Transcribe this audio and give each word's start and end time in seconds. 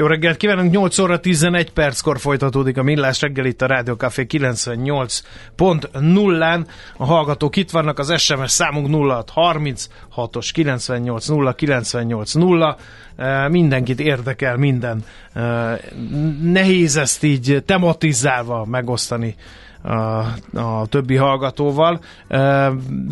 Jó 0.00 0.06
reggelt 0.06 0.36
kívánunk, 0.36 0.70
8 0.70 0.98
óra 0.98 1.20
11 1.20 1.70
perckor 1.70 2.18
folytatódik 2.18 2.78
a 2.78 2.82
Millás 2.82 3.20
reggel 3.20 3.44
itt 3.44 3.62
a 3.62 3.66
Rádió 3.66 3.94
Café 3.94 4.26
98.0-án. 4.28 6.66
A 6.96 7.04
hallgatók 7.04 7.56
itt 7.56 7.70
vannak, 7.70 7.98
az 7.98 8.20
SMS 8.20 8.50
számunk 8.50 8.86
0636-os 8.90 10.50
98 10.52 11.26
0 11.26 11.52
98 11.52 12.32
0. 12.32 12.76
Mindenkit 13.48 14.00
érdekel 14.00 14.56
minden. 14.56 15.04
Nehéz 16.42 16.96
ezt 16.96 17.22
így 17.22 17.62
tematizálva 17.66 18.64
megosztani 18.64 19.34
a, 19.82 19.98
a 20.60 20.86
többi 20.88 21.16
hallgatóval. 21.16 22.00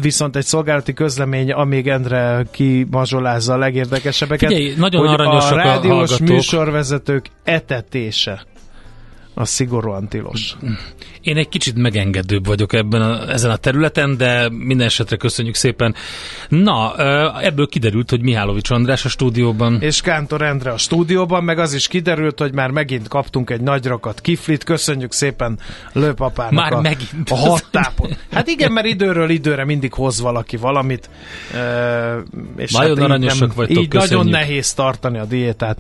Viszont 0.01 0.37
egy 0.37 0.45
szolgálati 0.45 0.93
közlemény, 0.93 1.53
amíg 1.53 1.89
Endre 1.89 2.47
kimazsolázza 2.51 3.53
a 3.53 3.59
legérdekesebbeket, 3.59 4.53
Figyelj, 4.53 4.75
nagyon 4.77 5.09
hogy 5.09 5.21
a 5.21 5.55
rádiós 5.55 6.21
a 6.21 6.25
műsorvezetők 6.25 7.27
etetése 7.45 8.43
az 9.39 9.49
szigorúan 9.49 10.09
tilos. 10.09 10.57
Én 11.21 11.37
egy 11.37 11.49
kicsit 11.49 11.77
megengedőbb 11.77 12.47
vagyok 12.47 12.73
ebben 12.73 13.03
a, 13.03 13.31
ezen 13.31 13.51
a 13.51 13.57
területen, 13.57 14.17
de 14.17 14.49
minden 14.51 14.87
esetre 14.87 15.17
köszönjük 15.17 15.55
szépen. 15.55 15.95
Na, 16.49 16.97
ebből 17.43 17.67
kiderült, 17.67 18.11
hogy 18.11 18.23
Mihálovics 18.23 18.71
András 18.71 19.05
a 19.05 19.09
stúdióban. 19.09 19.81
És 19.81 20.01
Kántor 20.01 20.43
Endre 20.43 20.73
a 20.73 20.77
stúdióban, 20.77 21.45
meg 21.45 21.59
az 21.59 21.73
is 21.75 21.89
kiderült, 21.89 22.39
hogy 22.39 22.55
már 22.55 22.71
megint 22.71 23.09
kaptunk 23.09 23.51
egy 23.51 23.61
nagy 23.61 23.87
rakat 23.87 24.21
kiflit. 24.21 24.65
Köszönjük 24.65 25.13
szépen 25.13 25.59
Lőpapának 25.93 26.53
már 26.53 26.73
a, 26.73 26.81
megint. 26.81 27.31
a 27.31 27.37
hat 27.37 27.67
tápot. 27.71 28.17
Hát 28.31 28.49
igen, 28.49 28.73
mert 28.73 28.87
időről 28.87 29.31
időre 29.31 29.65
mindig 29.65 29.93
hoz 29.93 30.21
valaki 30.21 30.57
valamit. 30.57 31.11
És 32.57 32.73
nagyon 32.73 32.97
hát 32.97 33.05
aranyosak 33.05 33.39
nem, 33.49 33.57
vagytok, 33.57 33.83
Így 33.83 33.89
köszönjük. 33.89 34.25
nagyon 34.25 34.41
nehéz 34.41 34.73
tartani 34.73 35.19
a 35.19 35.25
diétát. 35.25 35.79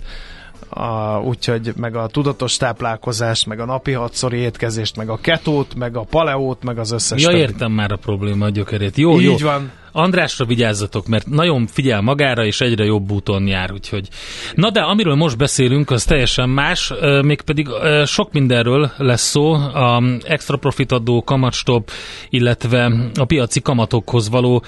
A, 0.68 1.18
úgyhogy 1.24 1.72
meg 1.76 1.96
a 1.96 2.06
tudatos 2.06 2.56
táplálkozást, 2.56 3.46
meg 3.46 3.60
a 3.60 3.64
napi 3.64 3.92
hatszori 3.92 4.36
étkezést, 4.36 4.96
meg 4.96 5.08
a 5.08 5.16
ketót, 5.20 5.74
meg 5.74 5.96
a 5.96 6.00
paleót, 6.02 6.62
meg 6.62 6.78
az 6.78 6.90
összes 6.90 7.22
Ja, 7.22 7.28
többit. 7.28 7.42
értem 7.42 7.72
már 7.72 7.92
a 7.92 7.96
probléma 7.96 8.44
a 8.44 8.48
gyökerét. 8.48 8.96
Jó, 8.96 9.20
Így 9.20 9.38
jó. 9.40 9.46
van. 9.46 9.70
Andrásra 9.92 10.44
vigyázzatok, 10.44 11.06
mert 11.06 11.26
nagyon 11.26 11.66
figyel 11.66 12.00
magára, 12.00 12.44
és 12.44 12.60
egyre 12.60 12.84
jobb 12.84 13.10
úton 13.10 13.46
jár, 13.46 13.72
úgyhogy. 13.72 14.08
Na 14.54 14.70
de 14.70 14.80
amiről 14.80 15.14
most 15.14 15.36
beszélünk, 15.36 15.90
az 15.90 16.04
teljesen 16.04 16.48
más, 16.48 16.92
mégpedig 17.22 17.68
sok 18.04 18.32
mindenről 18.32 18.90
lesz 18.96 19.28
szó, 19.28 19.52
a 19.52 20.02
extra 20.24 20.56
profit 20.56 20.92
adó, 20.92 21.22
kamatstop, 21.22 21.90
illetve 22.30 22.92
a 23.14 23.24
piaci 23.24 23.60
kamatokhoz 23.60 24.28
való, 24.28 24.62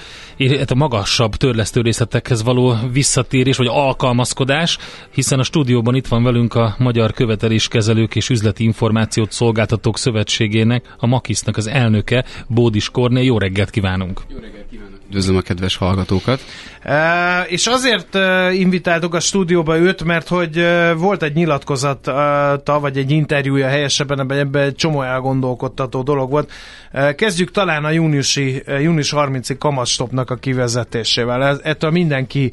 a 0.67 0.75
magasabb 0.75 1.35
törlesztő 1.35 1.81
részletekhez 1.81 2.43
való 2.43 2.75
visszatérés, 2.93 3.57
vagy 3.57 3.69
alkalmazkodás, 3.71 4.79
hiszen 5.15 5.39
a 5.39 5.43
stúdióban 5.43 5.95
itt 5.95 6.07
van 6.07 6.23
velünk 6.23 6.55
a 6.55 6.75
Magyar 6.79 7.13
Követeléskezelők 7.13 8.15
és 8.17 8.29
Üzleti 8.29 8.65
Információt 8.65 9.33
Szolgáltatók 9.33 9.99
Szövetségének, 9.99 10.95
a 10.99 11.07
Makisznak 11.07 11.57
az 11.57 11.67
elnöke, 11.67 12.25
Bódis 12.49 12.91
Korné. 12.91 13.25
Jó 13.25 13.39
reggelt 13.39 13.71
kívánunk! 13.71 14.21
Jó 14.29 14.39
reggelt 14.39 14.67
kívánok! 14.71 14.99
Üdvözlöm 15.11 15.37
a 15.37 15.41
kedves 15.41 15.77
hallgatókat! 15.77 16.41
E, 16.83 17.43
és 17.43 17.67
azért 17.67 18.15
e, 18.15 18.53
invitáltuk 18.53 19.15
a 19.15 19.21
stúdióba 19.21 19.79
őt, 19.79 20.05
mert 20.05 20.29
hogy 20.29 20.59
e, 20.59 20.93
volt 20.93 21.23
egy 21.23 21.35
nyilatkozata, 21.35 22.79
vagy 22.81 22.99
egy 22.99 23.11
interjúja 23.11 23.69
helyesebben, 23.69 24.21
ebben, 24.21 24.39
ebben 24.39 24.63
egy 24.63 24.75
csomó 24.75 25.03
elgondolkodtató 25.03 26.03
dolog 26.03 26.31
volt. 26.31 26.53
E, 26.93 27.15
kezdjük 27.15 27.51
talán 27.51 27.85
a 27.85 27.91
júniusi, 27.91 28.63
e, 28.67 28.81
június 28.81 29.13
30-i 29.17 29.57
kamatstopnak 29.59 30.31
a 30.31 30.37
kivezetésével. 30.37 31.45
Ez, 31.45 31.61
ettől 31.63 31.91
mindenki 31.91 32.53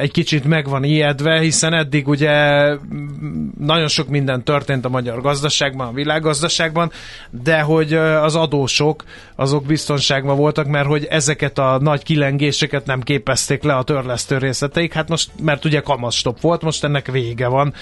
egy 0.00 0.10
kicsit 0.10 0.44
meg 0.44 0.68
van 0.68 0.84
ijedve, 0.84 1.38
hiszen 1.40 1.72
eddig 1.72 2.08
ugye 2.08 2.30
nagyon 3.58 3.88
sok 3.88 4.08
minden 4.08 4.42
történt 4.42 4.84
a 4.84 4.88
magyar 4.88 5.20
gazdaságban, 5.20 5.86
a 5.86 5.92
világgazdaságban, 5.92 6.90
de 7.30 7.60
hogy 7.60 7.94
az 7.94 8.36
adósok 8.36 9.04
azok 9.36 9.66
biztonságban 9.66 10.36
voltak, 10.36 10.66
mert 10.66 10.86
hogy 10.86 11.04
ezeket 11.04 11.58
a 11.58 11.78
nagy 11.80 12.02
kilengéseket 12.02 12.86
nem 12.86 13.00
képezték 13.00 13.62
le 13.62 13.74
a 13.74 13.82
törlesztő 13.82 14.38
részleteik, 14.38 14.92
hát 14.92 15.08
most, 15.08 15.30
mert 15.42 15.64
ugye 15.64 15.80
kamaszstop 15.80 16.40
volt, 16.40 16.62
most 16.62 16.84
ennek 16.84 17.10
vége 17.10 17.48
van. 17.48 17.74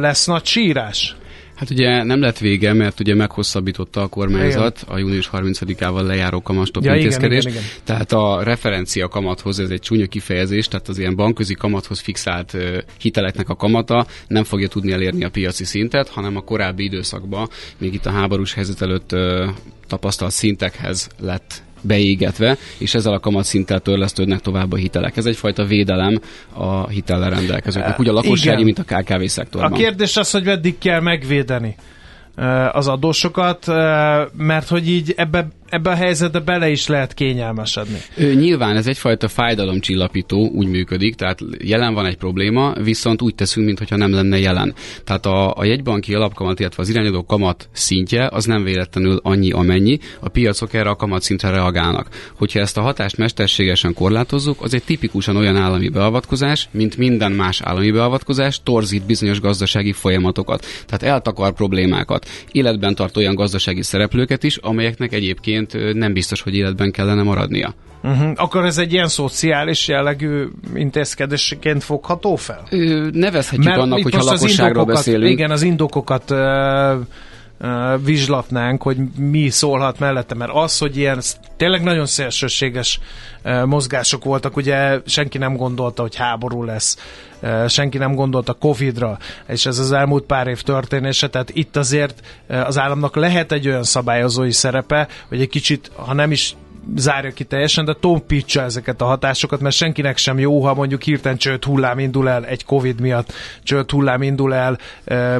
Lesz 0.00 0.26
nagy 0.26 0.44
sírás? 0.44 1.16
Hát 1.54 1.70
ugye 1.70 2.02
nem 2.02 2.20
lett 2.20 2.38
vége, 2.38 2.72
mert 2.72 3.00
ugye 3.00 3.14
meghosszabbította 3.14 4.02
a 4.02 4.06
kormányzat 4.06 4.80
igen. 4.82 4.94
a 4.94 4.98
június 4.98 5.30
30-ával 5.32 6.06
lejáró 6.06 6.42
kamatstop 6.42 6.84
ja, 6.84 6.94
intézkedést. 6.94 7.46
Igen, 7.46 7.58
igen, 7.58 7.70
igen. 7.70 7.84
Tehát 7.84 8.12
a 8.12 8.42
referencia 8.42 9.08
kamathoz, 9.08 9.58
ez 9.58 9.70
egy 9.70 9.80
csúnya 9.80 10.06
kifejezés, 10.06 10.68
tehát 10.68 10.88
az 10.88 10.98
ilyen 10.98 11.16
bankközi 11.16 11.54
kamathoz 11.54 12.00
fixált 12.00 12.56
hiteleknek 13.00 13.48
a 13.48 13.56
kamata 13.56 14.06
nem 14.26 14.44
fogja 14.44 14.68
tudni 14.68 14.92
elérni 14.92 15.24
a 15.24 15.30
piaci 15.30 15.64
szintet, 15.64 16.08
hanem 16.08 16.36
a 16.36 16.40
korábbi 16.40 16.84
időszakban, 16.84 17.48
még 17.78 17.94
itt 17.94 18.06
a 18.06 18.10
háborús 18.10 18.54
helyzet 18.54 18.82
előtt 18.82 19.16
tapasztalt 19.86 20.32
szintekhez 20.32 21.08
lett 21.18 21.62
beégetve, 21.84 22.56
és 22.78 22.94
ezzel 22.94 23.12
a 23.12 23.20
kamatszinttel 23.20 23.80
törlesztődnek 23.80 24.40
tovább 24.40 24.72
a 24.72 24.76
hitelek. 24.76 25.16
Ez 25.16 25.26
egyfajta 25.26 25.64
védelem 25.64 26.20
a 26.52 26.88
hitellel 26.88 27.30
rendelkezőknek, 27.30 28.00
úgy 28.00 28.08
a 28.08 28.12
lakossági, 28.12 28.62
Igen. 28.62 28.64
mint 28.64 28.78
a 28.78 28.82
KKV 28.82 29.24
szektorban. 29.24 29.72
A 29.72 29.76
kérdés 29.76 30.16
az, 30.16 30.30
hogy 30.30 30.44
meddig 30.44 30.78
kell 30.78 31.00
megvédeni 31.00 31.76
az 32.72 32.88
adósokat, 32.88 33.66
mert 34.36 34.68
hogy 34.68 34.88
így 34.88 35.12
ebbe 35.16 35.48
ebbe 35.74 35.90
a 35.90 35.94
helyzetbe 35.94 36.40
bele 36.40 36.68
is 36.70 36.86
lehet 36.86 37.14
kényelmesedni. 37.14 37.98
Ö, 38.16 38.32
nyilván 38.32 38.76
ez 38.76 38.86
egyfajta 38.86 39.28
fájdalomcsillapító, 39.28 40.48
úgy 40.48 40.66
működik, 40.66 41.14
tehát 41.14 41.38
jelen 41.58 41.94
van 41.94 42.06
egy 42.06 42.16
probléma, 42.16 42.72
viszont 42.82 43.22
úgy 43.22 43.34
teszünk, 43.34 43.66
mintha 43.66 43.96
nem 43.96 44.12
lenne 44.12 44.38
jelen. 44.38 44.74
Tehát 45.04 45.26
a, 45.26 45.56
a 45.56 45.64
jegybanki 45.64 46.14
alapkamat, 46.14 46.60
illetve 46.60 46.82
az 46.82 46.88
irányadó 46.88 47.24
kamat 47.24 47.68
szintje 47.72 48.28
az 48.32 48.44
nem 48.44 48.64
véletlenül 48.64 49.20
annyi, 49.22 49.50
amennyi. 49.50 49.98
A 50.20 50.28
piacok 50.28 50.74
erre 50.74 50.90
a 50.90 50.96
kamat 50.96 51.22
szintre 51.22 51.50
reagálnak. 51.50 52.08
Hogyha 52.36 52.60
ezt 52.60 52.76
a 52.76 52.82
hatást 52.82 53.16
mesterségesen 53.16 53.94
korlátozzuk, 53.94 54.62
az 54.62 54.74
egy 54.74 54.82
tipikusan 54.82 55.36
olyan 55.36 55.56
állami 55.56 55.88
beavatkozás, 55.88 56.68
mint 56.70 56.96
minden 56.96 57.32
más 57.32 57.60
állami 57.60 57.90
beavatkozás, 57.90 58.60
torzít 58.62 59.06
bizonyos 59.06 59.40
gazdasági 59.40 59.92
folyamatokat. 59.92 60.66
Tehát 60.86 61.02
eltakar 61.14 61.52
problémákat. 61.52 62.28
Életben 62.52 62.94
tart 62.94 63.16
olyan 63.16 63.34
gazdasági 63.34 63.82
szereplőket 63.82 64.42
is, 64.42 64.56
amelyeknek 64.56 65.12
egyébként 65.12 65.63
nem 65.92 66.12
biztos, 66.12 66.42
hogy 66.42 66.54
életben 66.54 66.90
kellene 66.90 67.22
maradnia. 67.22 67.74
Uh-huh. 68.02 68.32
Akkor 68.34 68.64
ez 68.64 68.78
egy 68.78 68.92
ilyen 68.92 69.08
szociális 69.08 69.88
jellegű 69.88 70.44
intézkedésként 70.74 71.84
fogható 71.84 72.36
fel? 72.36 72.62
Ö, 72.70 73.08
nevezhetjük 73.12 73.64
Mert 73.64 73.80
annak, 73.80 74.02
hogyha 74.02 74.22
lakosságról 74.22 74.84
beszélünk. 74.84 75.30
Igen, 75.30 75.50
az 75.50 75.62
indokokat 75.62 76.30
uh, 76.30 76.38
vizslatnánk, 78.04 78.82
hogy 78.82 78.96
mi 79.16 79.50
szólhat 79.50 79.98
mellette, 79.98 80.34
mert 80.34 80.50
az, 80.54 80.78
hogy 80.78 80.96
ilyen 80.96 81.20
tényleg 81.56 81.82
nagyon 81.82 82.06
szélsőséges 82.06 83.00
mozgások 83.64 84.24
voltak, 84.24 84.56
ugye 84.56 85.00
senki 85.06 85.38
nem 85.38 85.56
gondolta, 85.56 86.02
hogy 86.02 86.16
háború 86.16 86.62
lesz, 86.64 86.98
senki 87.68 87.98
nem 87.98 88.14
gondolta 88.14 88.52
Covid-ra, 88.52 89.18
és 89.46 89.66
ez 89.66 89.78
az 89.78 89.92
elmúlt 89.92 90.24
pár 90.24 90.46
év 90.46 90.62
történése, 90.62 91.28
tehát 91.28 91.50
itt 91.52 91.76
azért 91.76 92.20
az 92.48 92.78
államnak 92.78 93.16
lehet 93.16 93.52
egy 93.52 93.68
olyan 93.68 93.84
szabályozói 93.84 94.52
szerepe, 94.52 95.08
hogy 95.28 95.40
egy 95.40 95.48
kicsit, 95.48 95.90
ha 95.96 96.14
nem 96.14 96.30
is 96.30 96.56
zárja 96.96 97.30
ki 97.30 97.44
teljesen, 97.44 97.84
de 97.84 97.94
tompítsa 98.00 98.62
ezeket 98.62 99.00
a 99.00 99.04
hatásokat, 99.04 99.60
mert 99.60 99.74
senkinek 99.74 100.16
sem 100.16 100.38
jó, 100.38 100.64
ha 100.64 100.74
mondjuk 100.74 101.02
hirtelen 101.02 101.38
csőt 101.38 101.64
hullám 101.64 101.98
indul 101.98 102.28
el 102.28 102.46
egy 102.46 102.64
Covid 102.64 103.00
miatt, 103.00 103.32
csőt 103.62 103.90
hullám 103.90 104.22
indul 104.22 104.54
el 104.54 104.78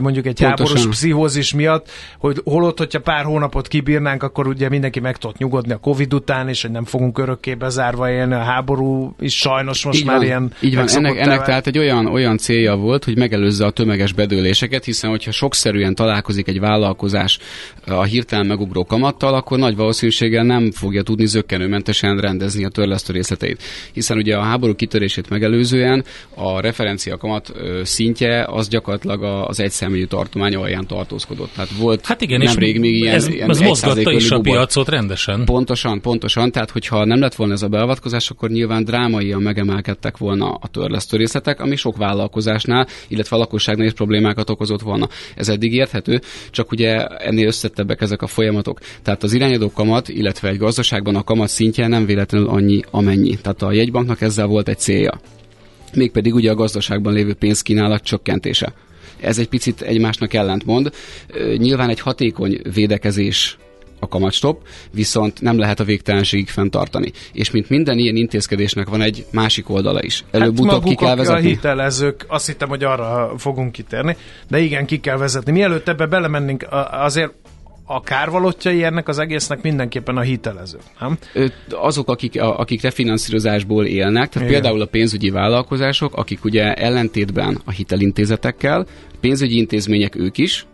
mondjuk 0.01 0.27
egy 0.27 0.41
Pontosan. 0.41 0.77
háborús 0.77 0.97
pszichózis 0.97 1.55
miatt, 1.55 1.91
hogy 2.19 2.41
holott, 2.45 2.79
hogyha 2.79 3.01
pár 3.01 3.25
hónapot 3.25 3.69
kibírnánk, 3.69 4.23
akkor 4.23 4.47
ugye 4.47 4.69
mindenki 4.69 5.01
meg 5.01 5.17
tudott 5.17 5.39
nyugodni 5.39 5.73
a 5.73 5.77
Covid 5.77 6.15
után, 6.15 6.49
és 6.49 6.63
hogy 6.63 6.71
nem 6.71 6.85
fogunk 6.85 7.19
örökké 7.19 7.55
bezárva 7.55 8.11
élni, 8.11 8.35
a 8.35 8.43
háború 8.43 9.15
is 9.21 9.37
sajnos 9.37 9.85
most 9.85 9.99
így 9.99 10.07
már 10.07 10.17
van, 10.17 10.25
ilyen 10.25 10.53
Így 10.61 10.75
van, 10.75 10.89
ennek, 10.89 11.17
ennek 11.17 11.43
tehát 11.43 11.67
egy 11.67 11.79
olyan, 11.79 12.07
olyan 12.07 12.39
célja 12.39 12.77
volt, 12.77 13.05
hogy 13.05 13.19
megelőzze 13.19 13.67
a 13.67 13.71
tömeges 13.71 14.13
bedőléseket, 14.13 14.85
hiszen 14.85 15.11
hogyha 15.11 15.31
sokszerűen 15.31 15.95
találkozik 15.95 16.49
egy 16.49 16.61
vállalkozás 16.61 17.39
a 17.87 18.03
hirtelen 18.03 18.47
megugró 18.47 18.85
kamattal, 18.85 19.35
akkor 19.35 19.59
nagy 19.59 19.77
valószínűséggel 19.77 20.45
nem 20.45 20.71
fogja 20.71 21.03
tudni 21.03 21.27
zöggenőmentesen 21.35 22.19
rendezni 22.19 22.65
a 22.65 22.69
törlesztő 22.69 23.13
részleteit. 23.13 23.63
Hiszen 23.93 24.17
ugye 24.17 24.37
a 24.37 24.43
háború 24.43 24.75
kitörését 24.75 25.29
megelőzően 25.29 26.05
a 26.35 26.61
referencia 26.61 27.17
kamat 27.17 27.53
szintje 27.83 28.45
az 28.45 28.69
gyakorlatilag 28.69 29.23
az 29.49 29.61
egyszemélyi 29.61 30.07
tartomány 30.07 30.55
alján 30.55 30.87
tartózkodott. 30.87 31.51
Tehát 31.55 31.71
volt 31.79 32.07
hát 32.07 32.21
igen, 32.21 32.41
nemrég 32.41 32.81
még 32.81 32.95
ilyen, 32.95 33.15
ez, 33.15 33.29
ilyen 33.29 33.51
ez 33.51 33.61
mozgatta 33.61 34.13
is 34.13 34.31
a 34.31 34.41
piacot 34.41 34.89
rendesen. 34.89 35.45
Pontosan, 35.45 36.01
pontosan. 36.01 36.51
Tehát, 36.51 36.71
hogyha 36.71 37.05
nem 37.05 37.21
lett 37.21 37.35
volna 37.35 37.53
ez 37.53 37.63
a 37.63 37.69
beavatkozás, 37.69 38.31
akkor 38.31 38.51
nyilván 38.51 38.85
drámaian 38.85 39.43
megemelkedtek 39.43 40.19
volna 40.19 40.51
a 40.51 40.69
törlesztő 40.69 41.17
részletek, 41.17 41.61
ami 41.61 41.77
sok 41.77 41.97
vállalkozásnál, 41.97 42.87
illetve 43.09 43.37
a 43.37 43.39
lakosságnál 43.39 43.87
is 43.87 43.93
problémákat 43.93 44.51
okozott 44.51 44.81
volna. 44.81 45.09
Ez 45.37 45.49
eddig 45.49 45.73
érthető, 45.75 46.21
csak 46.51 46.73
ugye 46.73 47.07
ennél 47.07 47.47
összettebbek 47.47 48.01
ezek 48.01 48.23
a 48.23 48.27
folyamatok. 48.27 48.81
Tehát 49.03 49.23
az 49.23 49.33
irányadó 49.33 49.73
kamat, 49.73 50.09
illetve 50.09 50.49
egy 50.49 50.59
gazdaságban 50.59 51.17
a 51.17 51.24
kamat 51.25 51.49
szintje 51.49 51.87
nem 51.87 52.07
véletlenül 52.07 52.49
annyi, 52.49 52.81
amennyi. 52.91 53.37
Tehát 53.37 53.63
a 53.63 53.73
jegybanknak 53.73 54.21
ezzel 54.21 54.47
volt 54.47 54.69
egy 54.69 54.79
célja. 54.79 55.21
Mégpedig 55.95 56.35
ugye 56.35 56.51
a 56.51 56.55
gazdaságban 56.55 57.13
lévő 57.13 57.35
pénzkínálat 57.35 58.03
csökkentése. 58.03 58.73
Ez 59.21 59.39
egy 59.39 59.49
picit 59.49 59.81
egymásnak 59.81 60.35
ellentmond. 60.35 60.91
Nyilván 61.57 61.89
egy 61.89 62.01
hatékony 62.01 62.61
védekezés 62.75 63.59
a 63.99 64.09
kamatstop, 64.09 64.67
viszont 64.91 65.41
nem 65.41 65.59
lehet 65.59 65.81
a 65.81 65.85
végtelenségig 65.85 66.49
fenntartani. 66.49 67.13
És 67.33 67.51
mint 67.51 67.69
minden 67.69 67.99
ilyen 67.99 68.17
intézkedésnek 68.17 68.89
van 68.89 69.01
egy 69.01 69.27
másik 69.31 69.71
oldala 69.71 70.03
is. 70.03 70.25
Előbb-utóbb 70.31 70.71
hát 70.71 70.89
ki 70.89 70.95
kell 70.95 71.17
vezetni. 71.17 71.47
A 71.47 71.49
hitelezők, 71.49 72.25
azt 72.29 72.47
hittem, 72.47 72.69
hogy 72.69 72.85
arra 72.85 73.33
fogunk 73.39 73.73
kitérni, 73.73 74.17
de 74.49 74.59
igen, 74.59 74.87
ki 74.87 74.99
kell 74.99 75.17
vezetni. 75.17 75.53
Mielőtt 75.53 75.89
ebbe 75.89 76.07
belemennénk, 76.07 76.67
azért 76.91 77.33
a 77.87 78.01
kárvalotjai 78.01 78.83
ennek 78.83 79.09
az 79.09 79.19
egésznek 79.19 79.63
mindenképpen 79.63 80.17
a 80.17 80.21
hitelezők, 80.21 80.83
nem? 81.01 81.19
Azok, 81.71 82.09
akik, 82.09 82.41
akik 82.41 82.83
refinanszírozásból 82.83 83.87
élnek, 83.87 84.29
tehát 84.29 84.49
Igen. 84.49 84.61
például 84.61 84.81
a 84.81 84.87
pénzügyi 84.87 85.31
vállalkozások, 85.31 86.17
akik 86.17 86.45
ugye 86.45 86.75
ellentétben 86.75 87.61
a 87.65 87.71
hitelintézetekkel, 87.71 88.87
pénzügyi 89.21 89.57
intézmények 89.57 90.17
ők 90.17 90.39
is, 90.39 90.67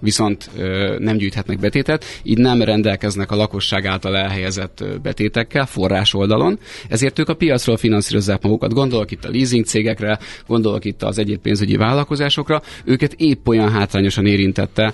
viszont 0.00 0.50
nem 0.98 1.16
gyűjthetnek 1.16 1.58
betétet, 1.58 2.04
így 2.22 2.38
nem 2.38 2.62
rendelkeznek 2.62 3.30
a 3.30 3.36
lakosság 3.36 3.86
által 3.86 4.16
elhelyezett 4.16 4.84
betétekkel 5.02 5.66
forrás 5.66 6.14
oldalon, 6.14 6.58
ezért 6.88 7.18
ők 7.18 7.28
a 7.28 7.34
piacról 7.34 7.76
finanszírozzák 7.76 8.42
magukat. 8.42 8.72
Gondolok 8.72 9.10
itt 9.10 9.24
a 9.24 9.30
leasing 9.30 9.64
cégekre, 9.64 10.18
gondolok 10.46 10.84
itt 10.84 11.02
az 11.02 11.18
egyéb 11.18 11.40
pénzügyi 11.40 11.76
vállalkozásokra, 11.76 12.62
őket 12.84 13.12
épp 13.12 13.46
olyan 13.46 13.70
hátrányosan 13.70 14.26
érintette 14.26 14.92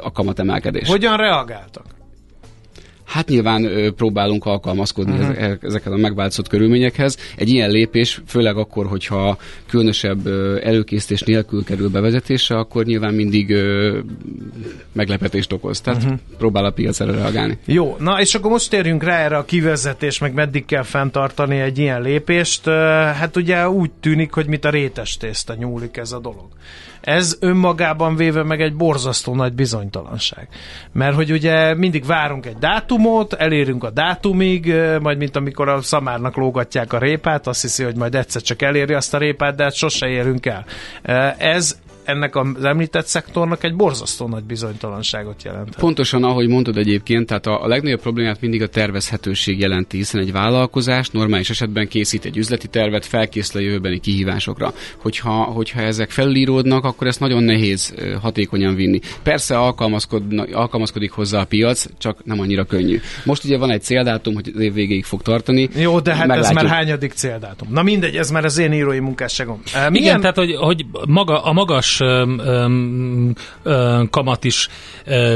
a 0.00 0.12
kamatemelkedés. 0.12 0.88
Hogyan 0.88 1.16
reagáltak? 1.16 1.84
Hát 3.10 3.28
nyilván 3.28 3.64
ö, 3.64 3.90
próbálunk 3.90 4.44
alkalmazkodni 4.44 5.18
uh-huh. 5.18 5.56
ezekhez 5.60 5.92
a 5.92 5.96
megváltozott 5.96 6.48
körülményekhez. 6.48 7.16
Egy 7.36 7.48
ilyen 7.48 7.70
lépés, 7.70 8.20
főleg 8.26 8.56
akkor, 8.56 8.86
hogyha 8.86 9.38
különösebb 9.68 10.26
ö, 10.26 10.58
előkészítés 10.62 11.22
nélkül 11.22 11.64
kerül 11.64 11.88
bevezetésre, 11.88 12.58
akkor 12.58 12.84
nyilván 12.84 13.14
mindig 13.14 13.50
ö, 13.50 13.98
meglepetést 14.92 15.52
okoz. 15.52 15.80
Tehát 15.80 16.02
uh-huh. 16.02 16.18
próbál 16.38 16.64
a 16.64 16.70
piac 16.70 17.00
erre 17.00 17.12
reagálni. 17.12 17.58
Jó, 17.64 17.96
na 17.98 18.20
és 18.20 18.34
akkor 18.34 18.50
most 18.50 18.70
térjünk 18.70 19.02
rá 19.02 19.18
erre 19.18 19.36
a 19.36 19.44
kivezetés, 19.44 20.18
meg 20.18 20.34
meddig 20.34 20.64
kell 20.64 20.82
fenntartani 20.82 21.60
egy 21.60 21.78
ilyen 21.78 22.02
lépést. 22.02 22.64
Hát 23.14 23.36
ugye 23.36 23.68
úgy 23.68 23.90
tűnik, 24.00 24.32
hogy 24.32 24.46
mit 24.46 24.64
a 24.64 24.70
rétes 24.70 25.16
tészta 25.16 25.54
nyúlik 25.54 25.96
ez 25.96 26.12
a 26.12 26.18
dolog. 26.18 26.48
Ez 27.00 27.36
önmagában 27.40 28.16
véve 28.16 28.42
meg 28.42 28.60
egy 28.60 28.74
borzasztó 28.74 29.34
nagy 29.34 29.52
bizonytalanság. 29.52 30.48
Mert 30.92 31.14
hogy 31.14 31.30
ugye 31.30 31.74
mindig 31.74 32.04
várunk 32.04 32.46
egy 32.46 32.56
dátumot, 32.58 33.32
elérünk 33.32 33.84
a 33.84 33.90
dátumig, 33.90 34.74
majd 35.00 35.18
mint 35.18 35.36
amikor 35.36 35.68
a 35.68 35.82
szamárnak 35.82 36.36
lógatják 36.36 36.92
a 36.92 36.98
répát, 36.98 37.46
azt 37.46 37.60
hiszi, 37.60 37.84
hogy 37.84 37.96
majd 37.96 38.14
egyszer 38.14 38.42
csak 38.42 38.62
eléri 38.62 38.94
azt 38.94 39.14
a 39.14 39.18
répát, 39.18 39.54
de 39.54 39.62
hát 39.62 39.74
sose 39.74 40.06
érünk 40.06 40.46
el. 40.46 40.64
Ez 41.38 41.78
ennek 42.10 42.36
az 42.36 42.64
említett 42.64 43.06
szektornak 43.06 43.64
egy 43.64 43.74
borzasztó 43.74 44.28
nagy 44.28 44.44
bizonytalanságot 44.44 45.42
jelent. 45.42 45.76
Pontosan, 45.76 46.24
ahogy 46.24 46.48
mondod 46.48 46.76
egyébként, 46.76 47.26
tehát 47.26 47.46
a, 47.46 47.62
a 47.64 47.66
legnagyobb 47.66 48.00
problémát 48.00 48.40
mindig 48.40 48.62
a 48.62 48.66
tervezhetőség 48.68 49.58
jelenti, 49.58 49.96
hiszen 49.96 50.20
egy 50.20 50.32
vállalkozás 50.32 51.10
normális 51.10 51.50
esetben 51.50 51.88
készít 51.88 52.24
egy 52.24 52.36
üzleti 52.36 52.68
tervet, 52.68 53.06
felkészül 53.06 53.60
a 53.60 53.64
jövőbeni 53.64 54.00
kihívásokra. 54.00 54.72
Hogyha, 54.96 55.30
hogyha 55.30 55.80
ezek 55.80 56.10
felíródnak, 56.10 56.84
akkor 56.84 57.06
ezt 57.06 57.20
nagyon 57.20 57.42
nehéz 57.42 57.94
hatékonyan 58.20 58.74
vinni. 58.74 59.00
Persze 59.22 59.58
alkalmazkodik 60.52 61.10
hozzá 61.10 61.40
a 61.40 61.44
piac, 61.44 61.86
csak 61.98 62.24
nem 62.24 62.40
annyira 62.40 62.64
könnyű. 62.64 63.00
Most 63.24 63.44
ugye 63.44 63.58
van 63.58 63.70
egy 63.70 63.82
céldátum, 63.82 64.34
hogy 64.34 64.50
az 64.54 64.60
év 64.60 64.72
végéig 64.72 65.04
fog 65.04 65.22
tartani. 65.22 65.68
Jó, 65.76 66.00
de 66.00 66.14
hát 66.14 66.26
Meglátjuk. 66.26 66.56
ez 66.58 66.64
már 66.64 66.76
hányadik 66.76 67.12
céldátum? 67.12 67.68
Na 67.70 67.82
mindegy, 67.82 68.16
ez 68.16 68.30
már 68.30 68.44
az 68.44 68.58
én 68.58 68.72
írói 68.72 68.98
munkásságom. 68.98 69.60
Milyen... 69.74 69.94
Igen, 69.94 70.20
tehát 70.20 70.36
hogy, 70.36 70.54
hogy 70.54 70.86
maga, 71.08 71.42
a 71.42 71.52
magas 71.52 71.99
kamat 74.10 74.44
is 74.44 74.68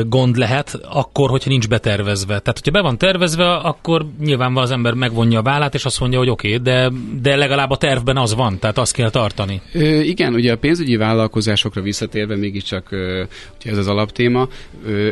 gond 0.06 0.36
lehet, 0.36 0.80
akkor, 0.88 1.30
hogyha 1.30 1.50
nincs 1.50 1.68
betervezve. 1.68 2.38
Tehát, 2.38 2.58
hogyha 2.58 2.70
be 2.70 2.80
van 2.80 2.98
tervezve, 2.98 3.54
akkor 3.54 4.06
nyilván 4.20 4.56
az 4.56 4.70
ember 4.70 4.94
megvonja 4.94 5.38
a 5.38 5.42
vállát, 5.42 5.74
és 5.74 5.84
azt 5.84 6.00
mondja, 6.00 6.18
hogy 6.18 6.28
oké, 6.28 6.48
okay, 6.48 6.62
de, 6.62 6.92
de 7.20 7.36
legalább 7.36 7.70
a 7.70 7.76
tervben 7.76 8.16
az 8.16 8.34
van, 8.34 8.58
tehát 8.58 8.78
azt 8.78 8.92
kell 8.92 9.10
tartani. 9.10 9.60
Ö, 9.72 10.00
igen, 10.00 10.34
ugye 10.34 10.52
a 10.52 10.56
pénzügyi 10.56 10.96
vállalkozásokra 10.96 11.82
visszatérve 11.82 12.36
mégiscsak 12.36 12.90
ö, 12.90 13.24
ugye 13.60 13.70
ez 13.70 13.78
az 13.78 13.88
alaptéma, 13.88 14.48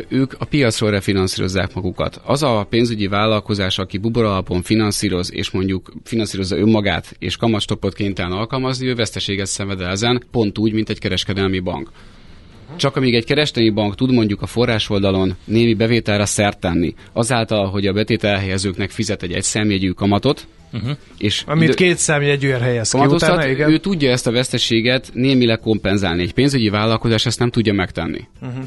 ők 0.07 0.33
a 0.39 0.45
piacról 0.45 0.89
refinanszírozzák 0.91 1.73
magukat. 1.73 2.21
Az 2.25 2.43
a 2.43 2.65
pénzügyi 2.69 3.07
vállalkozás, 3.07 3.77
aki 3.77 3.97
bubor 3.97 4.25
alapon 4.25 4.61
finanszíroz, 4.61 5.33
és 5.33 5.51
mondjuk 5.51 5.93
finanszírozza 6.03 6.57
önmagát, 6.57 7.15
és 7.19 7.37
kamatstopot 7.37 7.93
kénytelen 7.93 8.31
alkalmazni, 8.31 8.87
ő 8.87 8.95
veszteséget 8.95 9.47
szenved 9.47 9.81
el 9.81 9.89
ezen, 9.89 10.23
pont 10.31 10.57
úgy, 10.57 10.73
mint 10.73 10.89
egy 10.89 10.99
kereskedelmi 10.99 11.32
kereskedelmi 11.33 11.59
bank. 11.59 11.89
Csak 12.75 12.95
amíg 12.95 13.15
egy 13.15 13.25
kereskedelmi 13.25 13.73
bank 13.73 13.95
tud 13.95 14.11
mondjuk 14.11 14.41
a 14.41 14.45
forrás 14.45 14.89
oldalon 14.89 15.35
némi 15.45 15.73
bevételre 15.73 16.25
szert 16.25 16.59
tenni, 16.59 16.93
azáltal, 17.13 17.69
hogy 17.69 17.87
a 17.87 17.93
betét 17.93 18.23
elhelyezőknek 18.23 18.89
fizet 18.89 19.23
egy 19.23 19.33
egyszemjegyű 19.33 19.89
kamatot, 19.89 20.47
Uh-huh. 20.73 20.97
És 21.17 21.43
Amit 21.45 21.63
idő... 21.63 21.73
két 21.73 21.97
számjegyűen 21.97 22.61
helyez 22.61 22.91
ki 22.91 22.99
utána, 22.99 23.47
igen. 23.47 23.71
Ő 23.71 23.77
tudja 23.77 24.11
ezt 24.11 24.27
a 24.27 24.31
veszteséget 24.31 25.09
némileg 25.13 25.59
kompenzálni. 25.59 26.21
Egy 26.21 26.33
pénzügyi 26.33 26.69
vállalkozás 26.69 27.25
ezt 27.25 27.39
nem 27.39 27.49
tudja 27.49 27.73
megtenni. 27.73 28.27
Uh-huh. 28.41 28.63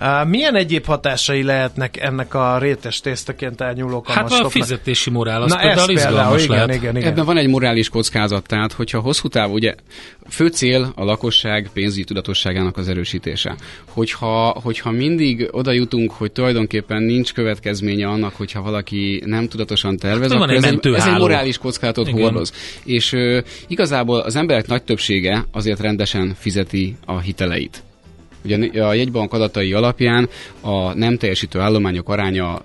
Uh, 0.00 0.28
milyen 0.28 0.54
egyéb 0.54 0.84
hatásai 0.84 1.42
lehetnek 1.42 1.96
ennek 1.96 2.34
a 2.34 2.58
rétes 2.58 3.00
tésztaként 3.00 3.60
elnyúló? 3.60 4.04
Hát 4.06 4.30
a 4.30 4.48
fizetési 4.48 5.10
morál, 5.10 5.42
az 5.42 5.50
Na 5.50 5.60
például 5.60 5.90
izgalmas 5.90 6.44
igen, 6.44 6.56
lehet. 6.56 6.74
Igen, 6.74 6.96
igen. 6.96 7.08
Ebben 7.08 7.24
van 7.24 7.36
egy 7.36 7.48
morális 7.48 7.88
kockázat, 7.88 8.46
tehát 8.46 8.72
hogyha 8.72 9.00
hosszú 9.00 9.28
távú, 9.28 9.52
ugye 9.52 9.74
fő 10.28 10.46
cél 10.46 10.92
a 10.94 11.04
lakosság 11.04 11.70
pénzügyi 11.72 12.04
tudatosságának 12.04 12.76
az 12.76 12.88
erősítése. 12.88 13.56
Hogyha, 13.88 14.60
hogyha 14.62 14.90
mindig 14.90 15.48
oda 15.50 15.72
jutunk, 15.72 16.12
hogy 16.12 16.32
tulajdonképpen 16.32 17.02
nincs 17.02 17.32
következménye 17.32 18.06
annak, 18.06 18.34
hogyha 18.34 18.62
valaki 18.62 19.22
nem 19.26 19.48
tudatosan 19.48 19.96
tervez, 19.96 20.32
hát, 20.32 20.40
akkor 20.40 20.54
ez 20.54 20.64
egy, 20.64 20.86
ez 20.86 21.06
egy 21.06 21.18
morális 21.18 21.43
kockázatot 21.52 22.08
Igen. 22.08 22.20
hordoz. 22.20 22.52
És 22.84 23.12
ö, 23.12 23.40
igazából 23.66 24.18
az 24.18 24.36
emberek 24.36 24.66
nagy 24.66 24.82
többsége 24.82 25.44
azért 25.52 25.80
rendesen 25.80 26.34
fizeti 26.38 26.96
a 27.04 27.18
hiteleit. 27.18 27.82
Ugye 28.44 28.84
a 28.84 28.94
jegybank 28.94 29.32
adatai 29.32 29.72
alapján 29.72 30.28
a 30.60 30.94
nem 30.94 31.16
teljesítő 31.16 31.58
állományok 31.60 32.08
aránya 32.08 32.62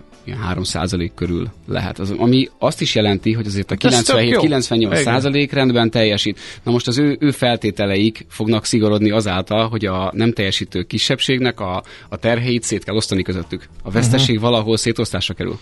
3% 0.54 1.10
körül 1.16 1.50
lehet. 1.68 2.00
Az, 2.00 2.14
ami 2.18 2.50
azt 2.60 2.82
is 2.82 2.96
jelenti, 2.96 3.34
hogy 3.34 3.46
azért 3.46 3.72
a 3.72 3.76
97-98% 3.76 5.50
rendben 5.52 5.90
teljesít. 5.90 6.40
Na 6.64 6.72
most 6.72 6.88
az 6.88 6.98
ő, 6.98 7.18
ő 7.20 7.32
feltételeik 7.32 8.26
fognak 8.30 8.66
szigorodni 8.66 9.12
azáltal, 9.12 9.68
hogy 9.68 9.86
a 9.86 10.12
nem 10.14 10.34
teljesítő 10.34 10.84
kisebbségnek 10.84 11.60
a, 11.60 11.84
a 12.10 12.18
terheit 12.18 12.64
szét 12.64 12.84
kell 12.84 12.96
osztani 12.96 13.22
közöttük. 13.22 13.68
A 13.84 13.92
vesztesség 13.92 14.36
uh-huh. 14.36 14.52
valahol 14.52 14.78
szétosztásra 14.78 15.34
kerül. 15.34 15.60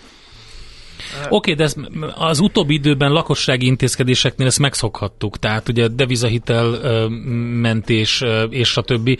Oké, 1.24 1.28
okay, 1.28 1.54
de 1.54 1.62
ez, 1.62 1.74
az 2.14 2.40
utóbbi 2.40 2.74
időben 2.74 3.12
lakossági 3.12 3.66
intézkedéseknél 3.66 4.46
ezt 4.46 4.58
megszokhattuk, 4.58 5.38
tehát 5.38 5.68
ugye 5.68 5.88
devizahitel 5.88 6.66
mentés 7.60 8.24
és 8.50 8.76
a 8.76 8.82
többi, 8.82 9.18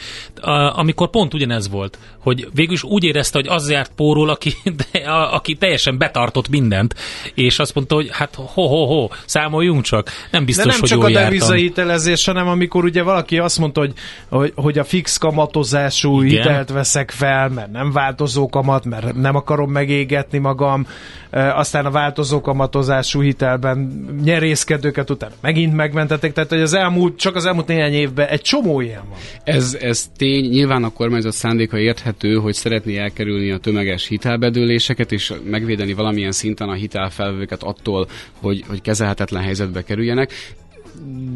amikor 0.73 1.11
pont 1.11 1.35
ugyanez 1.35 1.69
volt, 1.69 1.99
hogy 2.19 2.49
végül 2.55 2.73
is 2.73 2.83
úgy 2.83 3.05
érezte, 3.05 3.39
hogy 3.39 3.49
az 3.49 3.71
járt 3.71 3.91
pórul, 3.97 4.31
aki, 4.31 4.55
de, 4.93 4.99
a, 4.99 5.35
aki 5.35 5.55
teljesen 5.55 5.99
betartott 5.99 6.49
mindent, 6.49 6.95
és 7.35 7.59
azt 7.59 7.75
mondta, 7.75 7.95
hogy 7.95 8.09
hát 8.13 8.35
ho-ho-ho, 8.35 9.09
számoljunk 9.25 9.83
csak, 9.83 10.11
nem 10.31 10.45
biztos, 10.45 10.65
de 10.65 10.71
nem 10.71 10.81
hogy 10.81 10.89
csak 10.89 11.05
a 11.05 11.11
devizahitelezés, 11.11 12.25
hanem 12.25 12.49
amikor 12.49 12.85
ugye 12.85 13.03
valaki 13.03 13.39
azt 13.39 13.59
mondta, 13.59 13.81
hogy, 13.81 13.93
hogy, 14.29 14.53
hogy 14.55 14.79
a 14.79 14.85
fix 14.85 15.17
kamatozású 15.17 16.23
Igen. 16.23 16.43
hitelt 16.43 16.71
veszek 16.71 17.11
fel, 17.11 17.49
mert 17.49 17.71
nem 17.71 17.93
változó 17.93 18.49
kamat, 18.49 18.85
mert 18.85 19.15
nem 19.15 19.37
akarom 19.37 19.71
megégetni 19.71 20.39
magam, 20.39 20.87
aztán 21.31 21.78
aztán 21.79 21.93
a 21.93 22.05
változó 22.05 22.41
kamatozású 22.41 23.21
hitelben 23.21 24.07
nyerészkedőket 24.25 25.11
utána 25.11 25.35
megint 25.41 25.75
megmentették, 25.75 26.33
tehát 26.33 26.51
hogy 26.51 26.61
az 26.61 26.75
elmúlt, 26.75 27.19
csak 27.19 27.35
az 27.37 27.45
elmúlt 27.47 27.67
néhány 27.67 27.93
évben 27.93 28.29
egy 28.29 28.41
csomó 28.41 28.81
ilyen 28.81 29.03
van. 29.09 29.19
Ez, 29.45 29.77
ez 29.81 30.11
tény, 30.17 30.49
nyilván 30.49 30.85
a 30.85 30.93
kormányzat 30.93 31.33
szándéka 31.33 31.79
érthető, 31.79 32.35
hogy 32.35 32.55
szeretné 32.55 32.97
elkerülni 32.97 33.51
a 33.51 33.59
tömeges 33.59 34.07
hitelbedőléseket, 34.07 35.13
és 35.13 35.33
megvédeni 35.45 35.93
valamilyen 35.93 36.33
szinten 36.33 36.69
a 36.69 36.73
hitelfelvőket 36.75 37.63
attól, 37.63 38.09
hogy, 38.41 38.65
hogy 38.69 38.81
kezelhetetlen 38.81 39.43
helyzetbe 39.43 39.83
kerüljenek 39.83 40.33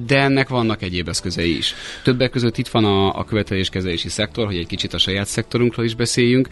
de 0.06 0.18
ennek 0.18 0.48
vannak 0.48 0.82
egyéb 0.82 1.08
eszközei 1.08 1.56
is. 1.56 1.74
Többek 2.02 2.30
között 2.30 2.58
itt 2.58 2.68
van 2.68 2.84
a, 2.84 3.18
a 3.18 3.24
követeléskezelési 3.24 4.08
szektor, 4.08 4.46
hogy 4.46 4.56
egy 4.56 4.66
kicsit 4.66 4.94
a 4.94 4.98
saját 4.98 5.26
szektorunkról 5.26 5.84
is 5.84 5.94
beszéljünk 5.94 6.48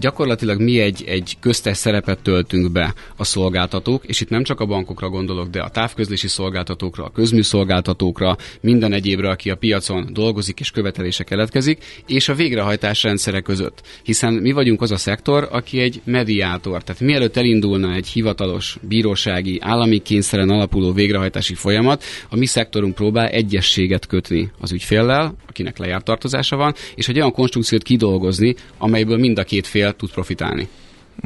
gyakorlatilag 0.00 0.60
mi 0.60 0.80
egy, 0.80 1.04
egy 1.06 1.36
köztes 1.40 1.76
szerepet 1.76 2.22
töltünk 2.22 2.72
be 2.72 2.94
a 3.16 3.24
szolgáltatók, 3.24 4.04
és 4.04 4.20
itt 4.20 4.28
nem 4.28 4.42
csak 4.42 4.60
a 4.60 4.66
bankokra 4.66 5.08
gondolok, 5.08 5.48
de 5.48 5.60
a 5.60 5.68
távközlési 5.68 6.28
szolgáltatókra, 6.28 7.04
a 7.04 7.10
közműszolgáltatókra, 7.10 8.36
minden 8.60 8.92
egyébre, 8.92 9.30
aki 9.30 9.50
a 9.50 9.56
piacon 9.56 10.08
dolgozik 10.12 10.60
és 10.60 10.70
követelése 10.70 11.24
keletkezik, 11.24 11.84
és 12.06 12.28
a 12.28 12.34
végrehajtás 12.34 13.02
rendszere 13.02 13.40
között. 13.40 13.82
Hiszen 14.02 14.32
mi 14.32 14.52
vagyunk 14.52 14.82
az 14.82 14.90
a 14.90 14.96
szektor, 14.96 15.48
aki 15.50 15.80
egy 15.80 16.00
mediátor. 16.04 16.82
Tehát 16.82 17.00
mielőtt 17.00 17.36
elindulna 17.36 17.94
egy 17.94 18.06
hivatalos, 18.06 18.76
bírósági, 18.88 19.58
állami 19.60 19.98
kényszeren 19.98 20.50
alapuló 20.50 20.92
végrehajtási 20.92 21.54
folyamat, 21.54 22.04
a 22.28 22.36
mi 22.36 22.46
szektorunk 22.46 22.94
próbál 22.94 23.26
egyességet 23.26 24.06
kötni 24.06 24.50
az 24.60 24.72
ügyféllel, 24.72 25.34
akinek 25.48 25.78
lejárt 25.78 26.04
tartozása 26.04 26.56
van, 26.56 26.74
és 26.94 27.08
egy 27.08 27.16
olyan 27.16 27.32
konstrukciót 27.32 27.82
kidolgozni, 27.82 28.54
amelyből 28.78 29.18
mind 29.18 29.38
a 29.38 29.44
két 29.44 29.59
fél 29.66 29.92
tud 29.92 30.10
profitálni. 30.10 30.68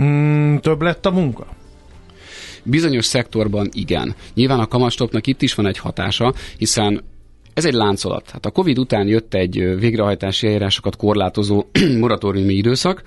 Mm, 0.01 0.57
több 0.57 0.83
lett 0.83 1.07
a 1.07 1.11
munka? 1.11 1.47
Bizonyos 2.63 3.05
szektorban 3.05 3.69
igen. 3.73 4.15
Nyilván 4.35 4.61
a 4.61 4.67
kamastopnak 4.67 5.27
itt 5.27 5.43
is 5.43 5.55
van 5.55 5.67
egy 5.67 5.79
hatása, 5.79 6.35
hiszen 6.59 7.05
ez 7.55 7.65
egy 7.65 7.73
láncolat. 7.73 8.31
Hát 8.31 8.47
a 8.47 8.51
Covid 8.51 8.79
után 8.79 9.07
jött 9.07 9.35
egy 9.35 9.79
végrehajtási 9.79 10.47
eljárásokat 10.47 10.97
korlátozó 10.97 11.65
moratóriumi 12.01 12.55
időszak, 12.55 13.03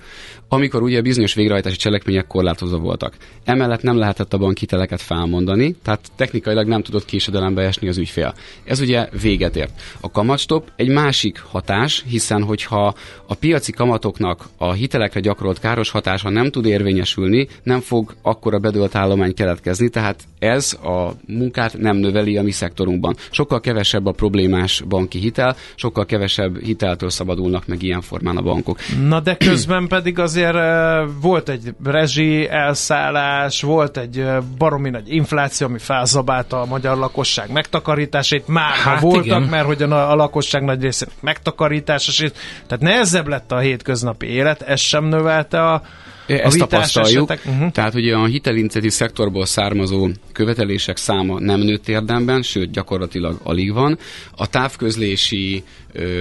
amikor 0.48 0.82
ugye 0.82 1.00
bizonyos 1.00 1.34
végrehajtási 1.34 1.76
cselekmények 1.76 2.26
korlátozva 2.26 2.78
voltak. 2.78 3.16
Emellett 3.44 3.82
nem 3.82 3.96
lehetett 3.96 4.32
a 4.32 4.38
bankhiteleket 4.38 5.00
felmondani, 5.00 5.76
tehát 5.82 6.00
technikailag 6.16 6.66
nem 6.66 6.82
tudott 6.82 7.04
késedelembe 7.04 7.62
esni 7.62 7.88
az 7.88 7.98
ügyfél. 7.98 8.34
Ez 8.64 8.80
ugye 8.80 9.08
véget 9.22 9.56
ért. 9.56 9.80
A 10.00 10.10
kamatstop 10.10 10.72
egy 10.76 10.88
másik 10.88 11.38
hatás, 11.40 12.04
hiszen 12.06 12.42
hogyha 12.42 12.94
a 13.26 13.34
piaci 13.34 13.72
kamatoknak 13.72 14.48
a 14.56 14.72
hitelekre 14.72 15.20
gyakorolt 15.20 15.60
káros 15.60 15.90
hatása 15.90 16.28
nem 16.28 16.50
tud 16.50 16.66
érvényesülni, 16.66 17.48
nem 17.62 17.80
fog 17.80 18.14
akkora 18.22 18.58
bedölt 18.58 18.94
állomány 18.94 19.34
keletkezni, 19.34 19.88
tehát 19.88 20.24
ez 20.38 20.72
a 20.72 21.12
munkát 21.26 21.78
nem 21.78 21.96
növeli 21.96 22.36
a 22.36 22.42
mi 22.42 22.50
szektorunkban. 22.50 23.16
Sokkal 23.30 23.60
kevesebb 23.60 24.06
a 24.06 24.12
problémás 24.38 24.82
banki 24.88 25.18
hitel, 25.18 25.56
sokkal 25.74 26.06
kevesebb 26.06 26.58
hiteltől 26.62 27.10
szabadulnak 27.10 27.66
meg 27.66 27.82
ilyen 27.82 28.00
formán 28.00 28.36
a 28.36 28.42
bankok. 28.42 28.78
Na 29.08 29.20
de 29.20 29.36
közben 29.36 29.86
pedig 29.88 30.18
az 30.18 30.36
azért 30.38 31.10
volt 31.20 31.48
egy 31.48 31.74
rezsi 31.84 32.48
elszállás, 32.48 33.62
volt 33.62 33.96
egy 33.96 34.26
baromi 34.58 34.90
nagy 34.90 35.12
infláció, 35.12 35.66
ami 35.66 35.78
felzabálta 35.78 36.60
a 36.60 36.64
magyar 36.64 36.96
lakosság 36.96 37.52
megtakarításait. 37.52 38.48
Már 38.48 38.72
hát 38.72 39.00
voltak, 39.00 39.24
igen. 39.24 39.42
mert 39.42 39.66
hogy 39.66 39.82
a, 39.82 40.10
a 40.10 40.14
lakosság 40.14 40.64
nagy 40.64 40.82
részének 40.82 41.14
megtakarítása, 41.20 42.28
tehát 42.66 42.84
nehezebb 42.84 43.28
lett 43.28 43.52
a 43.52 43.58
hétköznapi 43.58 44.26
élet, 44.26 44.62
ez 44.62 44.80
sem 44.80 45.04
növelte 45.04 45.72
a 45.72 45.82
ezt 46.28 46.58
tapasztaljuk. 46.58 47.30
Uh-huh. 47.30 47.70
Tehát 47.70 47.94
ugye 47.94 48.14
a 48.14 48.26
hitelinceti 48.26 48.90
szektorból 48.90 49.46
származó 49.46 50.08
követelések 50.32 50.96
száma 50.96 51.40
nem 51.40 51.60
nőtt 51.60 51.88
érdemben, 51.88 52.42
sőt 52.42 52.70
gyakorlatilag 52.70 53.40
alig 53.42 53.72
van. 53.72 53.98
A 54.36 54.46
távközlési, 54.46 55.64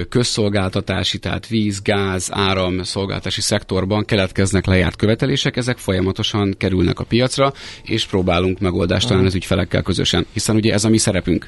közszolgáltatási, 0.10 1.18
tehát 1.18 1.48
víz, 1.48 1.82
gáz, 1.82 2.30
áram 2.32 2.84
szolgáltási 2.84 3.42
szektorban 3.42 4.06
keletkeznek 4.06 4.66
lejárt 4.66 4.96
követelések, 4.96 5.58
ezek 5.58 5.78
folyamatosan 5.78 6.56
kerülnek 6.58 7.00
a 7.00 7.04
piacra, 7.04 7.54
és 7.84 8.06
próbálunk 8.06 8.60
megoldást 8.60 9.08
találni 9.08 9.28
uh-huh. 9.28 9.28
az 9.28 9.36
ügyfelekkel 9.36 9.82
közösen, 9.82 10.26
hiszen 10.34 10.56
ugye 10.56 10.74
ez 10.74 10.84
a 10.84 10.90
mi 10.90 10.98
szerepünk. 10.98 11.48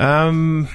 Um, 0.00 0.68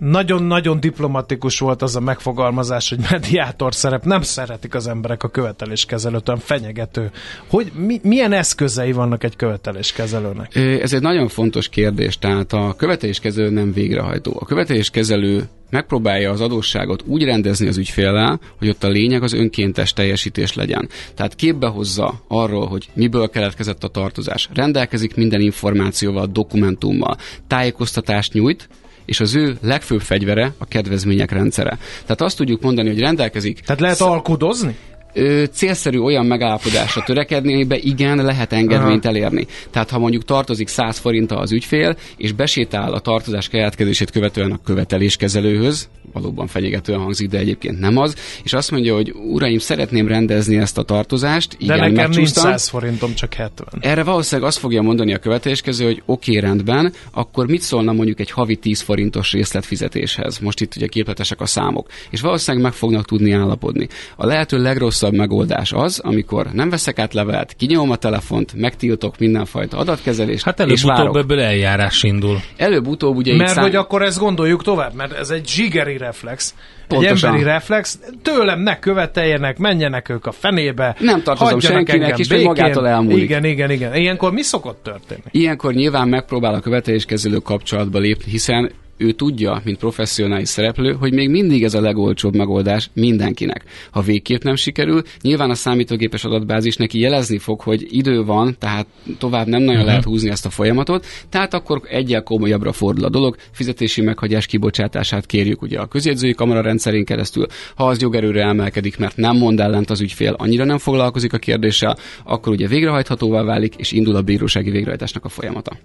nagyon-nagyon 0.00 0.80
diplomatikus 0.80 1.58
volt 1.58 1.82
az 1.82 1.96
a 1.96 2.00
megfogalmazás, 2.00 2.88
hogy 2.88 2.98
mediátor 3.10 3.74
szerep. 3.74 4.04
Nem 4.04 4.22
szeretik 4.22 4.74
az 4.74 4.86
emberek 4.86 5.22
a 5.22 5.28
követeléskezelőt, 5.28 6.32
fenyegető. 6.38 7.10
Hogy 7.46 7.72
mi, 7.74 8.00
milyen 8.02 8.32
eszközei 8.32 8.92
vannak 8.92 9.24
egy 9.24 9.36
követeléskezelőnek? 9.36 10.56
Ez 10.56 10.92
egy 10.92 11.00
nagyon 11.00 11.28
fontos 11.28 11.68
kérdés. 11.68 12.18
Tehát 12.18 12.52
a 12.52 12.74
követeléskezelő 12.76 13.50
nem 13.50 13.72
végrehajtó. 13.72 14.36
A 14.40 14.44
követeléskezelő 14.44 15.48
megpróbálja 15.70 16.30
az 16.30 16.40
adósságot 16.40 17.02
úgy 17.06 17.24
rendezni 17.24 17.68
az 17.68 17.76
ügyféllel, 17.76 18.40
hogy 18.58 18.68
ott 18.68 18.84
a 18.84 18.88
lényeg 18.88 19.22
az 19.22 19.32
önkéntes 19.32 19.92
teljesítés 19.92 20.54
legyen. 20.54 20.88
Tehát 21.14 21.34
képbe 21.34 21.66
hozza 21.66 22.20
arról, 22.28 22.66
hogy 22.66 22.88
miből 22.94 23.28
keletkezett 23.28 23.84
a 23.84 23.88
tartozás. 23.88 24.48
Rendelkezik 24.54 25.14
minden 25.14 25.40
információval, 25.40 26.26
dokumentummal, 26.26 27.16
tájékoztatást 27.46 28.32
nyújt, 28.32 28.68
és 29.06 29.20
az 29.20 29.34
ő 29.34 29.56
legfőbb 29.62 30.00
fegyvere 30.00 30.52
a 30.58 30.64
kedvezmények 30.64 31.30
rendszere. 31.30 31.78
Tehát 32.02 32.20
azt 32.20 32.36
tudjuk 32.36 32.62
mondani, 32.62 32.88
hogy 32.88 33.00
rendelkezik. 33.00 33.60
Tehát 33.60 33.80
lehet 33.80 34.00
alkudozni? 34.00 34.76
Ö, 35.16 35.44
célszerű 35.52 35.98
olyan 35.98 36.26
megállapodásra 36.26 37.02
törekedni, 37.02 37.52
amiben 37.52 37.78
igen, 37.82 38.24
lehet 38.24 38.52
engedményt 38.52 39.04
Aha. 39.04 39.14
elérni. 39.14 39.46
Tehát 39.70 39.90
ha 39.90 39.98
mondjuk 39.98 40.24
tartozik 40.24 40.68
100 40.68 40.98
forinttal 40.98 41.38
az 41.38 41.52
ügyfél, 41.52 41.96
és 42.16 42.32
besétál 42.32 42.92
a 42.92 43.00
tartozás 43.00 43.48
keletkezését 43.48 44.10
követően 44.10 44.52
a 44.52 44.60
követeléskezelőhöz, 44.64 45.88
valóban 46.12 46.46
fenyegetően 46.46 46.98
hangzik, 46.98 47.28
de 47.28 47.38
egyébként 47.38 47.80
nem 47.80 47.96
az, 47.96 48.14
és 48.42 48.52
azt 48.52 48.70
mondja, 48.70 48.94
hogy 48.94 49.14
uraim, 49.30 49.58
szeretném 49.58 50.08
rendezni 50.08 50.56
ezt 50.56 50.78
a 50.78 50.82
tartozást. 50.82 51.56
Igen, 51.58 51.78
de 51.78 51.86
nekem 51.86 52.10
nincs 52.10 52.28
100 52.28 52.68
forintom, 52.68 53.14
csak 53.14 53.34
70. 53.34 53.68
Erre 53.80 54.02
valószínűleg 54.02 54.48
azt 54.50 54.58
fogja 54.58 54.82
mondani 54.82 55.14
a 55.14 55.18
követeléskező, 55.18 55.84
hogy 55.84 56.02
oké, 56.06 56.36
okay, 56.36 56.48
rendben, 56.48 56.92
akkor 57.12 57.46
mit 57.46 57.60
szólna 57.60 57.92
mondjuk 57.92 58.20
egy 58.20 58.30
havi 58.30 58.56
10 58.56 58.80
forintos 58.80 59.32
részletfizetéshez? 59.32 60.38
Most 60.38 60.60
itt 60.60 60.76
ugye 60.76 60.86
képletesek 60.86 61.40
a 61.40 61.46
számok. 61.46 61.88
És 62.10 62.20
valószínűleg 62.20 62.66
meg 62.66 62.74
fognak 62.74 63.04
tudni 63.04 63.32
állapodni. 63.32 63.88
A 64.16 64.26
lehető 64.26 64.62
legrosszabb 64.62 65.05
legrosszabb 65.06 65.28
megoldás 65.28 65.72
az, 65.72 65.98
amikor 65.98 66.46
nem 66.52 66.70
veszek 66.70 66.98
át 66.98 67.14
levelet, 67.14 67.54
kinyomom 67.56 67.90
a 67.90 67.96
telefont, 67.96 68.52
megtiltok 68.54 69.18
mindenfajta 69.18 69.76
adatkezelést, 69.76 70.44
Hát 70.44 70.60
előbb-utóbb 70.60 71.16
ebből 71.16 71.40
eljárás 71.40 72.02
indul. 72.02 72.40
Előbb-utóbb 72.56 73.16
ugye 73.16 73.36
Mert 73.36 73.50
szám... 73.50 73.64
hogy 73.64 73.76
akkor 73.76 74.02
ezt 74.02 74.18
gondoljuk 74.18 74.62
tovább, 74.62 74.94
mert 74.94 75.12
ez 75.12 75.30
egy 75.30 75.48
zsigeri 75.48 75.96
reflex. 75.96 76.54
Pontosan. 76.88 77.14
Egy 77.16 77.24
emberi 77.24 77.42
reflex, 77.42 77.98
tőlem 78.22 78.60
ne 78.60 78.78
követeljenek, 78.78 79.58
menjenek 79.58 80.08
ők 80.08 80.26
a 80.26 80.32
fenébe. 80.32 80.96
Nem 80.98 81.22
tartozom 81.22 81.60
senkinek, 81.60 82.18
és 82.18 82.28
magától 82.44 82.88
elmúlik. 82.88 83.22
Igen, 83.22 83.44
igen, 83.44 83.70
igen. 83.70 83.94
Ilyenkor 83.94 84.32
mi 84.32 84.42
szokott 84.42 84.82
történni? 84.82 85.22
Ilyenkor 85.30 85.72
nyilván 85.74 86.08
megpróbál 86.08 86.54
a 86.54 86.60
követeléskezelő 86.60 87.36
kapcsolatba 87.36 87.98
lépni, 87.98 88.30
hiszen 88.30 88.70
ő 88.96 89.12
tudja, 89.12 89.60
mint 89.64 89.78
professzionális 89.78 90.48
szereplő, 90.48 90.92
hogy 90.92 91.12
még 91.12 91.30
mindig 91.30 91.64
ez 91.64 91.74
a 91.74 91.80
legolcsóbb 91.80 92.34
megoldás 92.34 92.90
mindenkinek. 92.92 93.64
Ha 93.90 94.00
végképp 94.00 94.42
nem 94.42 94.54
sikerül, 94.54 95.02
nyilván 95.20 95.50
a 95.50 95.54
számítógépes 95.54 96.24
adatbázis 96.24 96.76
neki 96.76 97.00
jelezni 97.00 97.38
fog, 97.38 97.60
hogy 97.60 97.86
idő 97.90 98.24
van, 98.24 98.56
tehát 98.58 98.86
tovább 99.18 99.46
nem 99.46 99.60
nagyon 99.60 99.74
uh-huh. 99.74 99.86
lehet 99.86 100.04
húzni 100.04 100.30
ezt 100.30 100.46
a 100.46 100.50
folyamatot, 100.50 101.06
tehát 101.28 101.54
akkor 101.54 101.80
egyel 101.88 102.22
komolyabbra 102.22 102.72
fordul 102.72 103.04
a 103.04 103.08
dolog, 103.08 103.36
fizetési 103.50 104.00
meghagyás 104.00 104.46
kibocsátását 104.46 105.26
kérjük 105.26 105.62
ugye 105.62 105.78
a 105.78 105.86
közjegyzői 105.86 106.34
kamera 106.34 106.60
rendszerén 106.60 107.04
keresztül, 107.04 107.46
ha 107.74 107.86
az 107.86 108.00
jogerőre 108.00 108.42
emelkedik, 108.42 108.98
mert 108.98 109.16
nem 109.16 109.36
mond 109.36 109.60
ellent 109.60 109.90
az 109.90 110.00
ügyfél, 110.00 110.32
annyira 110.38 110.64
nem 110.64 110.78
foglalkozik 110.78 111.32
a 111.32 111.38
kérdéssel, 111.38 111.96
akkor 112.24 112.52
ugye 112.52 112.66
végrehajthatóvá 112.66 113.42
válik, 113.42 113.74
és 113.76 113.92
indul 113.92 114.16
a 114.16 114.22
bírósági 114.22 114.70
végrehajtásnak 114.70 115.24
a 115.24 115.28
folyamata. 115.28 115.76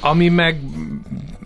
Ami 0.00 0.28
meg 0.28 0.60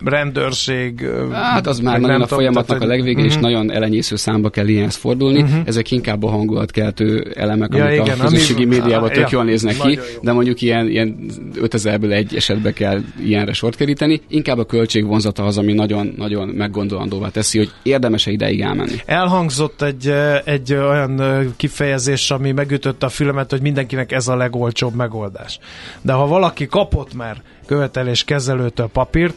rendőrség. 0.05 1.09
Hát 1.31 1.67
az 1.67 1.79
már 1.79 1.99
nagyon 1.99 2.21
a 2.21 2.27
folyamatnak 2.27 2.81
a 2.81 2.85
legvége, 2.85 3.11
uh-huh. 3.11 3.25
és 3.25 3.33
mhm. 3.33 3.43
nagyon 3.43 3.71
elenyésző 3.71 4.15
számba 4.15 4.49
kell 4.49 4.67
ilyenhez 4.67 4.95
fordulni. 4.95 5.41
Uh-huh. 5.41 5.59
Ezek 5.65 5.91
inkább 5.91 6.23
a 6.23 6.29
hangulatkeltő 6.29 7.33
elemek, 7.35 7.73
ja, 7.75 7.85
amik 7.85 8.01
igen, 8.01 8.19
a 8.19 8.23
közösségi 8.23 8.63
ami, 8.63 8.75
médiában 8.75 9.09
tök 9.09 9.17
ja, 9.17 9.27
jól 9.31 9.43
néznek 9.43 9.77
ki, 9.77 9.99
de 10.21 10.31
mondjuk 10.31 10.61
ilyen, 10.61 10.89
ilyen 10.89 11.17
5000-ből 11.55 12.11
egy 12.11 12.35
esetbe 12.35 12.73
kell 12.73 13.01
ilyenre 13.23 13.53
sort 13.53 13.75
keríteni. 13.75 14.21
Inkább 14.27 14.57
a 14.57 14.65
költségvonzata 14.65 15.43
az, 15.43 15.57
ami 15.57 15.73
nagyon-nagyon 15.73 16.47
meggondolandóvá 16.47 17.29
teszi, 17.29 17.57
hogy 17.57 17.71
érdemes-e 17.83 18.31
ideig 18.31 18.61
elmenni. 18.61 18.95
Elhangzott 19.05 19.81
egy, 19.81 20.13
egy 20.45 20.73
olyan 20.73 21.21
kifejezés, 21.57 22.31
ami 22.31 22.51
megütötte 22.51 23.05
a 23.05 23.09
fülemet, 23.09 23.51
hogy 23.51 23.61
mindenkinek 23.61 24.11
ez 24.11 24.27
a 24.27 24.35
legolcsóbb 24.35 24.95
megoldás. 24.95 25.59
De 26.01 26.13
ha 26.13 26.27
valaki 26.27 26.67
kapott 26.67 27.13
már 27.13 27.41
követelés 27.65 28.15
követeléskezelőtől 28.25 28.87
papírt, 28.87 29.35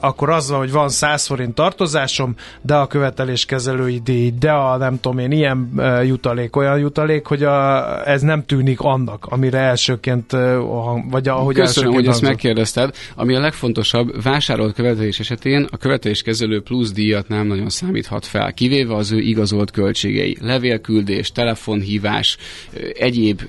akkor 0.00 0.30
az 0.30 0.50
van, 0.50 0.58
hogy 0.58 0.70
van 0.72 0.88
100 0.88 1.26
forint 1.26 1.54
tartozásom, 1.54 2.34
de 2.62 2.74
a 2.74 2.86
követeléskezelői 2.86 4.00
díj, 4.04 4.32
de 4.38 4.50
a 4.50 4.76
nem 4.76 5.00
tudom 5.00 5.18
én, 5.18 5.30
ilyen 5.30 5.70
jutalék, 6.04 6.56
olyan 6.56 6.78
jutalék, 6.78 7.26
hogy 7.26 7.42
a, 7.42 8.08
ez 8.08 8.22
nem 8.22 8.44
tűnik 8.44 8.80
annak, 8.80 9.26
amire 9.28 9.58
elsőként, 9.58 10.36
vagy 11.10 11.28
ahogy 11.28 11.54
Köszönöm, 11.54 11.92
hogy 11.92 12.06
ezt 12.06 12.22
megkérdezted. 12.22 12.94
Ami 13.14 13.34
a 13.34 13.40
legfontosabb, 13.40 14.22
vásárolt 14.22 14.74
követelés 14.74 15.20
esetén 15.20 15.66
a 15.70 15.76
követeléskezelő 15.76 16.62
plusz 16.62 16.92
díjat 16.92 17.28
nem 17.28 17.46
nagyon 17.46 17.68
számíthat 17.68 18.26
fel, 18.26 18.52
kivéve 18.52 18.94
az 18.94 19.12
ő 19.12 19.18
igazolt 19.18 19.70
költségei. 19.70 20.36
Levélküldés, 20.40 21.32
telefonhívás, 21.32 22.36
egyéb 22.94 23.40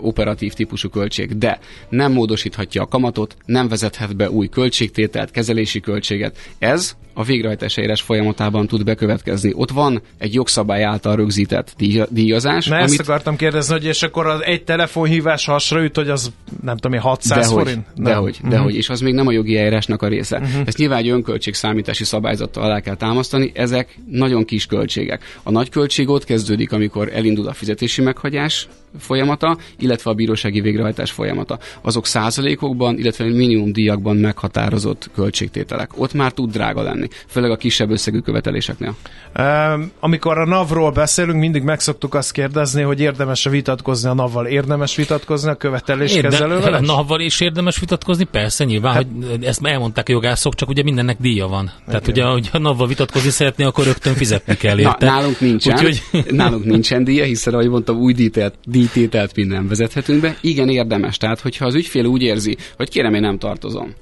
operatív 0.00 0.52
típusú 0.52 0.88
költség, 0.88 1.38
de 1.38 1.58
nem 1.88 2.12
módosíthatja 2.12 2.82
a 2.82 2.86
kamatot, 2.86 3.36
nem 3.46 3.63
vezethet 3.68 4.16
be 4.16 4.30
új 4.30 4.48
költségtételt, 4.48 5.30
kezelési 5.30 5.80
költséget. 5.80 6.38
Ez 6.58 6.96
a 7.14 7.22
végrehajtás 7.22 7.76
eljárás 7.76 8.02
folyamatában 8.02 8.66
tud 8.66 8.84
bekövetkezni. 8.84 9.52
Ott 9.54 9.70
van 9.70 10.02
egy 10.18 10.34
jogszabály 10.34 10.84
által 10.84 11.16
rögzített 11.16 11.74
díjazás. 12.08 12.66
Na 12.66 12.76
amit... 12.76 12.90
ezt 12.90 13.00
akartam 13.00 13.36
kérdezni, 13.36 13.72
hogy 13.72 13.84
és 13.84 14.02
akkor 14.02 14.26
az 14.26 14.42
egy 14.42 14.64
telefonhívás 14.64 15.44
hasra 15.44 15.82
üt, 15.82 15.96
hogy 15.96 16.08
az 16.08 16.32
nem 16.62 16.76
tudom, 16.76 17.00
600 17.00 17.38
dehogy, 17.38 17.62
forint? 17.62 17.86
Nem. 17.94 18.04
Dehogy, 18.04 18.34
uh-huh. 18.34 18.50
dehogy, 18.50 18.74
és 18.74 18.88
az 18.88 19.00
még 19.00 19.14
nem 19.14 19.26
a 19.26 19.32
jogi 19.32 19.56
eljárásnak 19.56 20.02
a 20.02 20.08
része. 20.08 20.38
Uh-huh. 20.38 20.62
Ezt 20.66 20.78
nyilván 20.78 20.98
egy 20.98 21.08
önköltség 21.08 21.54
számítási 21.54 22.04
szabályzattal 22.04 22.62
alá 22.62 22.80
kell 22.80 22.96
támasztani, 22.96 23.50
ezek 23.54 23.98
nagyon 24.10 24.44
kis 24.44 24.66
költségek. 24.66 25.22
A 25.42 25.50
nagy 25.50 25.68
költség 25.68 26.08
ott 26.08 26.24
kezdődik, 26.24 26.72
amikor 26.72 27.10
elindul 27.12 27.48
a 27.48 27.52
fizetési 27.52 28.02
meghagyás, 28.02 28.68
folyamata, 28.98 29.58
illetve 29.78 30.10
a 30.10 30.14
bírósági 30.14 30.60
végrehajtás 30.60 31.10
folyamata. 31.10 31.58
Azok 31.82 32.06
százalékokban, 32.06 32.98
illetve 32.98 33.24
minimum 33.24 33.53
díjakban 33.62 34.16
meghatározott 34.16 35.10
költségtételek. 35.14 35.90
Ott 35.96 36.12
már 36.12 36.32
tud 36.32 36.50
drága 36.50 36.82
lenni, 36.82 37.08
főleg 37.26 37.50
a 37.50 37.56
kisebb 37.56 37.90
összegű 37.90 38.18
követeléseknél. 38.18 38.94
Um, 39.38 39.90
amikor 40.00 40.38
a 40.38 40.46
NAV-ról 40.46 40.90
beszélünk, 40.90 41.38
mindig 41.38 41.62
megszoktuk 41.62 42.14
azt 42.14 42.32
kérdezni, 42.32 42.82
hogy 42.82 43.00
érdemes-e 43.00 43.50
vitatkozni 43.50 44.08
a 44.08 44.14
NAV-val. 44.14 44.46
Érdemes 44.46 44.96
vitatkozni 44.96 45.50
a 45.50 45.54
követeléskezelővel? 45.54 46.56
Érde, 46.56 46.76
a 46.76 46.80
NAV-val 46.94 47.20
is 47.20 47.40
érdemes 47.40 47.78
vitatkozni? 47.80 48.24
Persze, 48.24 48.64
nyilván, 48.64 48.92
hát, 48.92 49.06
hogy 49.30 49.44
ezt 49.44 49.66
elmondták 49.66 50.08
a 50.08 50.12
jogászok, 50.12 50.54
csak 50.54 50.68
ugye 50.68 50.82
mindennek 50.82 51.16
díja 51.20 51.46
van. 51.46 51.70
Tehát 51.86 52.08
ugye, 52.08 52.24
hogy 52.24 52.48
a 52.52 52.58
NAV-val 52.58 52.86
vitatkozni 52.86 53.30
szeretné, 53.30 53.64
akkor 53.64 53.84
rögtön 53.84 54.14
fizetni 54.14 54.56
kell 54.56 54.78
érte. 54.78 55.06
Na, 55.06 55.12
nálunk 55.12 55.40
nincsen. 55.40 55.74
Úgyhogy... 55.74 56.02
nálunk 56.30 56.64
nincsen 56.64 57.04
díja, 57.04 57.24
hiszen 57.24 57.54
ahogy 57.54 57.68
mondtam, 57.68 57.96
új 57.96 58.12
díjtelt, 58.12 58.54
díjtételt 58.64 59.36
minden 59.36 59.68
vezethetünk 59.68 60.20
be. 60.20 60.36
Igen, 60.40 60.68
érdemes. 60.68 61.16
Tehát, 61.16 61.40
hogyha 61.40 61.66
az 61.66 61.74
ügyfél 61.74 62.04
úgy 62.04 62.22
érzi, 62.22 62.56
hogy 62.76 62.88
kérem, 62.88 63.14
én 63.14 63.20
nem 63.20 63.38
tartozom 63.44 63.94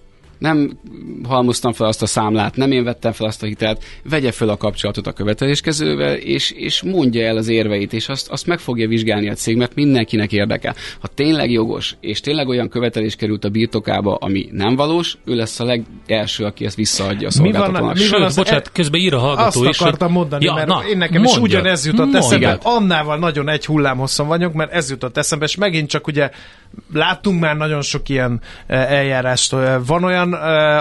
nem 0.43 0.79
halmoztam 1.29 1.73
fel 1.73 1.87
azt 1.87 2.03
a 2.03 2.07
számlát, 2.07 2.57
nem 2.57 2.73
én 2.73 2.85
vettem 2.85 3.13
fel 3.13 3.27
azt 3.27 3.43
a 3.43 3.47
hitelt, 3.47 3.85
vegye 4.03 4.33
fel 4.33 4.49
a 4.49 4.57
kapcsolatot 4.57 5.07
a 5.07 5.13
követeléskezővel, 5.13 6.15
és, 6.15 6.51
és 6.51 6.83
mondja 6.83 7.27
el 7.27 7.37
az 7.37 7.49
érveit, 7.49 7.93
és 7.93 8.09
azt, 8.09 8.29
azt 8.31 8.47
meg 8.47 8.59
fogja 8.59 8.89
vizsgálni 8.89 9.29
a 9.29 9.35
cég, 9.35 9.57
mert 9.57 9.75
mindenkinek 9.75 10.33
érdekel. 10.33 10.75
Ha 11.01 11.09
tényleg 11.15 11.51
jogos, 11.51 11.97
és 12.01 12.21
tényleg 12.21 12.49
olyan 12.49 12.69
követelés 12.69 13.17
került 13.17 13.45
a 13.45 13.49
birtokába, 13.49 14.15
ami 14.15 14.49
nem 14.53 14.77
valós, 14.77 15.17
ő 15.25 15.35
lesz 15.35 15.61
a 15.61 15.65
legelső, 15.65 16.45
aki 16.45 16.65
ezt 16.65 16.77
visszaadja 16.77 17.29
a 17.29 17.31
szolgáltatónak. 17.31 17.81
Mi 17.81 17.87
van, 17.87 17.97
mi 17.97 18.09
van 18.09 18.23
az 18.23 18.37
bocsánat, 18.37 18.67
e- 18.67 18.71
közben 18.73 19.01
ír 19.01 19.15
a 19.15 19.19
hallgató 19.19 19.61
azt 19.61 19.69
is. 19.69 19.81
akartam 19.81 20.09
hogy... 20.09 20.17
mondani, 20.17 20.45
ja, 20.45 20.55
mert 20.55 20.67
na, 20.67 20.83
én 20.91 20.97
nekem 20.97 21.23
mondjad, 21.23 21.47
is 21.47 21.53
ugyanez 21.53 21.87
jutott 21.87 22.13
mondjad. 22.13 22.23
eszembe. 22.23 22.59
Annával 22.63 23.19
nagyon 23.19 23.49
egy 23.49 23.67
hullámhosszon 23.67 24.27
vagyok, 24.27 24.53
mert 24.53 24.73
ez 24.73 24.91
jutott 24.91 25.17
eszembe, 25.17 25.45
és 25.45 25.57
megint 25.57 25.89
csak 25.89 26.07
ugye 26.07 26.31
láttunk 26.93 27.41
már 27.41 27.57
nagyon 27.57 27.83
sok 27.83 28.09
ilyen 28.09 28.41
e, 28.67 28.77
eljárást. 28.77 29.55
Van 29.87 30.05
olyan, 30.05 30.32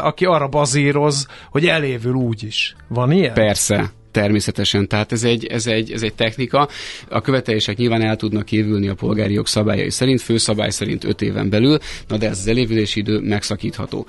aki 0.03 0.25
arra 0.25 0.47
bazíroz, 0.47 1.27
hogy 1.49 1.65
elévül 1.65 2.13
úgy 2.13 2.43
is. 2.43 2.75
Van 2.87 3.11
ilyen? 3.11 3.33
Persze. 3.33 3.91
Természetesen, 4.11 4.87
tehát 4.87 5.11
ez 5.11 5.23
egy, 5.23 5.45
ez, 5.45 5.67
egy, 5.67 5.91
ez 5.91 6.03
egy 6.03 6.13
technika. 6.13 6.67
A 7.09 7.21
követelések 7.21 7.77
nyilván 7.77 8.01
el 8.01 8.15
tudnak 8.15 8.51
évülni 8.51 8.87
a 8.87 8.93
polgári 8.93 9.33
jog 9.33 9.47
szabályai 9.47 9.89
szerint, 9.89 10.21
főszabály 10.21 10.69
szerint 10.69 11.03
5 11.03 11.21
éven 11.21 11.49
belül, 11.49 11.77
na 12.07 12.17
de 12.17 12.29
ez 12.29 12.39
az 12.39 12.47
elévülési 12.47 12.99
idő 12.99 13.19
megszakítható. 13.19 14.05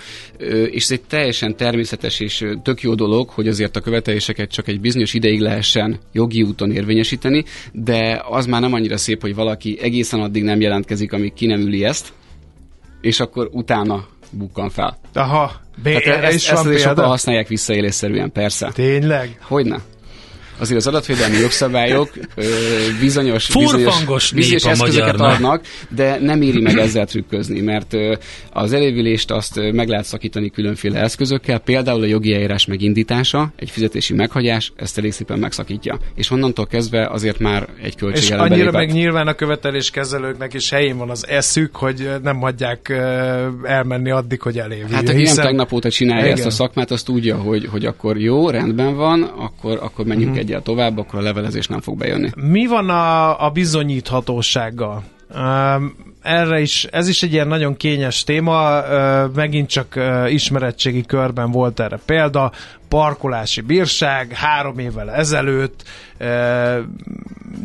És 0.70 0.84
ez 0.84 0.90
egy 0.90 1.00
teljesen 1.00 1.56
természetes 1.56 2.20
és 2.20 2.44
tök 2.62 2.80
jó 2.80 2.94
dolog, 2.94 3.28
hogy 3.28 3.48
azért 3.48 3.76
a 3.76 3.80
követeléseket 3.80 4.50
csak 4.50 4.68
egy 4.68 4.80
bizonyos 4.80 5.14
ideig 5.14 5.40
lehessen 5.40 5.98
jogi 6.12 6.42
úton 6.42 6.70
érvényesíteni, 6.70 7.44
de 7.72 8.22
az 8.28 8.46
már 8.46 8.60
nem 8.60 8.72
annyira 8.72 8.96
szép, 8.96 9.20
hogy 9.20 9.34
valaki 9.34 9.78
egészen 9.80 10.20
addig 10.20 10.42
nem 10.42 10.60
jelentkezik, 10.60 11.12
amíg 11.12 11.32
ki 11.32 11.46
nem 11.46 11.60
üli 11.60 11.84
ezt, 11.84 12.12
és 13.00 13.20
akkor 13.20 13.48
utána 13.52 14.06
bukkan 14.32 14.70
fel. 14.70 14.96
Aha, 15.14 15.52
B- 15.82 16.02
Tehát 16.02 16.24
ezt, 16.24 16.34
is 16.34 16.48
ezt, 16.48 16.62
van 16.62 16.72
ezt 16.72 16.82
sokan 16.82 17.04
használják 17.06 17.48
visszaélésszerűen, 17.48 18.32
persze. 18.32 18.70
Tényleg? 18.74 19.38
Hogyne? 19.42 19.80
Azért 20.62 20.78
az 20.78 20.86
adatvédelmi 20.86 21.36
jogszabályok 21.36 22.10
ö, 22.34 22.42
bizonyos, 23.00 23.48
bizonyos, 23.58 24.32
bizonyos 24.32 24.64
eszközöket 24.64 25.20
adnak, 25.20 25.64
de 25.88 26.18
nem 26.20 26.42
éri 26.42 26.60
meg 26.60 26.78
ezzel 26.78 27.06
trükközni, 27.06 27.60
mert 27.60 27.94
ö, 27.94 28.14
az 28.52 28.72
elévülést 28.72 29.30
azt 29.30 29.56
ö, 29.56 29.72
meg 29.72 29.88
lehet 29.88 30.04
szakítani 30.04 30.50
különféle 30.50 31.00
eszközökkel, 31.00 31.58
például 31.58 32.02
a 32.02 32.06
jogi 32.06 32.34
eljárás 32.34 32.66
megindítása, 32.66 33.52
egy 33.56 33.70
fizetési 33.70 34.14
meghagyás, 34.14 34.72
ezt 34.76 34.98
elég 34.98 35.12
szépen 35.12 35.38
megszakítja. 35.38 35.98
És 36.14 36.30
onnantól 36.30 36.66
kezdve 36.66 37.06
azért 37.06 37.38
már 37.38 37.68
egy 37.82 37.96
költség 37.96 38.22
És 38.22 38.30
annyira 38.30 38.48
belépett. 38.48 38.72
meg 38.72 38.92
nyilván 38.92 39.26
a 39.26 39.34
követeléskezelőknek 39.34 40.54
is 40.54 40.70
helyén 40.70 40.96
van 40.96 41.10
az 41.10 41.26
eszük, 41.28 41.76
hogy 41.76 42.10
nem 42.22 42.40
hagyják 42.40 42.88
elmenni 43.62 44.10
addig, 44.10 44.40
hogy 44.40 44.58
elévüljön. 44.58 44.90
Hát 44.90 45.08
aki 45.08 45.18
hiszen... 45.18 45.36
nem 45.36 45.44
tegnap 45.44 45.72
óta 45.72 45.90
csinálja 45.90 46.24
Igen. 46.24 46.36
ezt 46.36 46.46
a 46.46 46.50
szakmát, 46.50 46.90
azt 46.90 47.04
tudja, 47.04 47.36
hogy, 47.36 47.66
hogy 47.70 47.84
akkor 47.84 48.20
jó, 48.20 48.50
rendben 48.50 48.96
van, 48.96 49.22
akkor, 49.22 49.78
akkor 49.82 50.04
menjünk 50.04 50.30
uh-huh. 50.30 50.44
Egyel 50.52 50.62
tovább, 50.64 50.98
akkor 50.98 51.18
a 51.18 51.22
levelezés 51.22 51.66
nem 51.66 51.80
fog 51.80 51.98
bejönni. 51.98 52.30
Mi 52.36 52.66
van 52.66 52.88
a, 52.88 53.44
a 53.44 53.50
bizonyíthatósággal? 53.50 55.02
Erre 56.22 56.60
is, 56.60 56.84
ez 56.84 57.08
is 57.08 57.22
egy 57.22 57.32
ilyen 57.32 57.48
nagyon 57.48 57.76
kényes 57.76 58.24
téma, 58.24 58.82
megint 59.34 59.68
csak 59.68 60.00
ismeretségi 60.26 61.02
körben 61.02 61.50
volt 61.50 61.80
erre 61.80 61.98
példa, 62.06 62.52
parkolási 62.88 63.60
bírság 63.60 64.32
három 64.32 64.78
évvel 64.78 65.10
ezelőtt, 65.10 65.82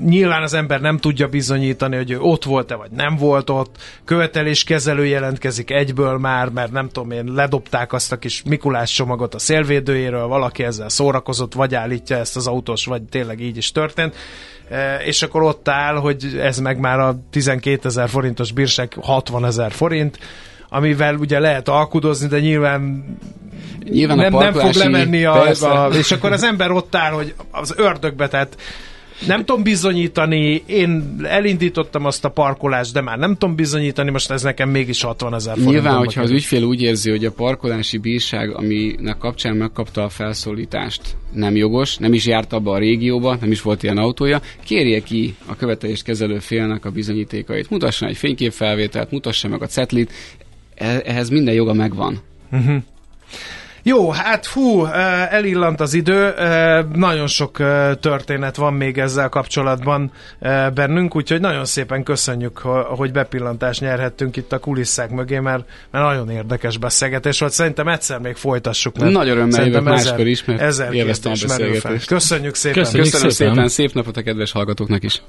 nyilván 0.06 0.42
az 0.42 0.54
ember 0.54 0.82
nem 0.82 0.98
tudja 0.98 1.28
bizonyítani, 1.28 1.96
hogy 1.96 2.12
ő 2.12 2.20
ott 2.20 2.44
volt-e 2.44 2.76
vagy 2.76 2.92
nem 2.92 3.16
volt 3.16 3.50
ott, 3.50 3.76
követeléskezelő 4.06 5.06
jelentkezik 5.06 5.72
egyből 5.72 6.18
már, 6.18 6.50
mert 6.50 6.72
nem 6.72 6.90
tudom 6.90 7.12
én, 7.12 7.34
ledobták 7.34 7.94
azt 7.94 8.12
a 8.12 8.18
kis 8.18 8.44
Mikulás 8.44 8.92
csomagot 8.92 9.34
a 9.34 9.40
szélvédőjéről, 9.40 10.28
valaki 10.28 10.64
ezzel 10.64 10.90
szórakozott, 10.90 11.54
vagy 11.54 11.76
állítja 11.76 12.18
ezt 12.18 12.36
az 12.36 12.48
autós, 12.48 12.86
vagy 12.86 13.02
tényleg 13.02 13.40
így 13.40 13.58
is 13.58 13.72
történt 13.72 14.16
és 15.06 15.22
akkor 15.22 15.44
ott 15.44 15.68
áll, 15.68 15.96
hogy 15.96 16.40
ez 16.42 16.60
meg 16.60 16.80
már 16.80 17.00
a 17.00 17.20
12 17.30 17.88
ezer 17.88 18.10
forintos 18.10 18.52
bírság 18.52 18.94
60 19.02 19.46
ezer 19.46 19.72
forint, 19.72 20.20
amivel 20.70 21.16
ugye 21.16 21.40
lehet 21.40 21.68
alkudozni, 21.68 22.28
de 22.28 22.40
nyilván 22.40 23.06
Nyilván 23.90 24.18
nem, 24.18 24.34
nem 24.34 24.54
fog 24.54 24.74
lemenni 24.74 25.26
a, 25.26 25.50
a, 25.62 25.88
és 25.88 26.12
akkor 26.12 26.32
az 26.32 26.44
ember 26.44 26.72
ott 26.72 26.96
áll, 26.96 27.12
hogy 27.12 27.34
az 27.52 27.74
ördögbe, 27.78 28.28
tehát 28.28 28.58
nem 29.26 29.46
tudom 29.46 29.64
bizonyítani, 29.64 30.64
én 30.66 31.18
elindítottam 31.24 32.06
azt 32.06 32.26
a 32.26 32.30
parkolást, 32.30 32.94
de 32.94 33.02
már 33.02 33.18
nem 33.18 33.36
tudom 33.36 33.56
bizonyítani, 33.56 34.12
most 34.12 34.32
ez 34.32 34.42
nekem 34.42 34.70
mégis 34.70 35.02
60 35.02 35.34
ezer 35.34 35.54
forint. 35.54 35.72
Nyilván, 35.72 35.98
hogyha 35.98 36.22
az 36.22 36.30
ügyfél 36.30 36.64
úgy 36.64 36.82
érzi, 36.82 37.10
hogy 37.10 37.26
a 37.26 37.32
parkolási 37.32 37.98
bírság, 37.98 38.56
aminek 38.56 39.18
kapcsán 39.18 39.56
megkapta 39.56 40.04
a 40.04 40.10
felszólítást, 40.10 41.02
nem 41.34 41.56
jogos, 41.56 41.98
nem 41.98 42.14
is 42.14 42.26
járt 42.26 42.54
abba 42.54 42.72
a 42.72 42.78
régióba, 42.78 43.38
nem 43.42 43.52
is 43.52 43.62
volt 43.62 43.84
ilyen 43.84 43.98
autója, 43.98 44.42
kérje 44.64 45.00
ki 45.00 45.36
a 45.46 45.56
követelést 45.56 46.04
kezelő 46.04 46.40
félnek 46.40 46.86
a 46.86 46.92
bizonyítékait. 46.92 47.70
Mutasson 47.70 48.10
egy 48.10 48.18
fényképfelvételt, 48.18 49.12
mutassa 49.12 49.48
meg 49.48 49.62
a 49.62 49.68
cetlit, 49.68 50.12
e- 50.76 51.02
ehhez 51.06 51.30
minden 51.30 51.54
joga 51.54 51.74
megvan. 51.74 52.20
Uh-huh. 52.52 52.84
Jó, 53.88 54.10
hát 54.10 54.46
hú, 54.46 54.86
elillant 55.30 55.80
az 55.80 55.94
idő, 55.94 56.34
nagyon 56.94 57.28
sok 57.28 57.58
történet 58.00 58.56
van 58.56 58.74
még 58.74 58.98
ezzel 58.98 59.30
kapcsolatban 59.30 60.12
bennünk, 60.74 61.16
úgyhogy 61.16 61.40
nagyon 61.40 61.66
szépen 61.66 62.04
köszönjük, 62.04 62.58
hogy 62.88 63.12
bepillantást 63.12 63.82
nyerhettünk 63.82 64.36
itt 64.36 64.52
a 64.52 64.60
kulisszák 64.60 65.10
mögé, 65.10 65.40
mert, 65.40 65.66
mert 65.92 66.06
nagyon 66.06 66.30
érdekes 66.30 66.78
beszélgetés 66.78 67.40
volt. 67.40 67.52
Szerintem 67.52 67.88
egyszer 67.88 68.20
még 68.20 68.36
folytassuk. 68.36 68.98
Mert 68.98 69.12
Nagy 69.12 69.30
örömmel 69.30 69.66
jövök 69.66 69.84
máskor 69.84 70.28
is, 70.28 70.46
mert 70.46 70.94
élveztem 70.94 71.32
a 71.32 71.36
beszélgetést. 71.48 72.08
Köszönjük 72.08 72.56
szépen. 72.56 72.84
Köszönjük 72.84 73.12
Köszönöm 73.12 73.30
szépen. 73.30 73.54
szépen, 73.54 73.68
szép 73.68 73.94
napot 73.94 74.18
a 74.18 74.22
kedves 74.22 74.52
hallgatóknak 74.52 75.04
is 75.04 75.22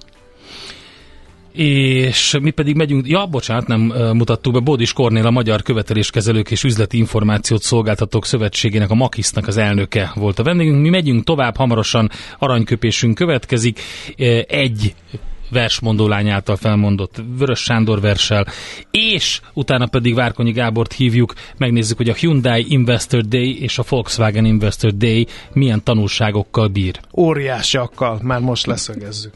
és 1.59 2.37
mi 2.41 2.51
pedig 2.51 2.77
megyünk, 2.77 3.09
ja, 3.09 3.27
bocsánat, 3.27 3.67
nem 3.67 3.81
mutattuk 4.13 4.53
be, 4.53 4.59
Bódis 4.59 4.93
Kornél, 4.93 5.27
a 5.27 5.31
Magyar 5.31 5.63
Követeléskezelők 5.63 6.51
és 6.51 6.65
Üzleti 6.65 6.99
Információt 6.99 7.63
Szolgáltatók 7.63 8.27
Szövetségének, 8.27 8.91
a 8.91 8.95
Makisznak 8.95 9.47
az 9.47 9.57
elnöke 9.57 10.13
volt 10.15 10.39
a 10.39 10.43
vendégünk. 10.43 10.81
Mi 10.81 10.89
megyünk 10.89 11.25
tovább, 11.25 11.57
hamarosan 11.57 12.11
aranyköpésünk 12.39 13.15
következik. 13.15 13.81
Egy 14.47 14.95
versmondó 15.51 16.09
lány 16.09 16.29
által 16.29 16.57
felmondott 16.57 17.23
Vörös 17.39 17.61
Sándor 17.61 18.01
versel, 18.01 18.47
és 18.91 19.41
utána 19.55 19.87
pedig 19.87 20.15
Várkonyi 20.15 20.53
Gábort 20.53 20.93
hívjuk, 20.93 21.35
megnézzük, 21.57 21.97
hogy 21.97 22.09
a 22.09 22.15
Hyundai 22.15 22.67
Investor 22.69 23.21
Day 23.23 23.63
és 23.63 23.79
a 23.79 23.85
Volkswagen 23.89 24.45
Investor 24.45 24.91
Day 24.91 25.27
milyen 25.53 25.85
tanulságokkal 25.85 26.69
bír. 26.69 27.01
Óriásiakkal, 27.17 28.19
már 28.23 28.41
most 28.41 28.67
leszögezzük. 28.67 29.33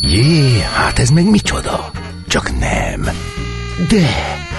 Jé, 0.00 0.60
hát 0.60 0.98
ez 0.98 1.10
meg 1.10 1.30
micsoda? 1.30 1.90
Csak 2.26 2.58
nem. 2.58 3.02
De, 3.88 4.08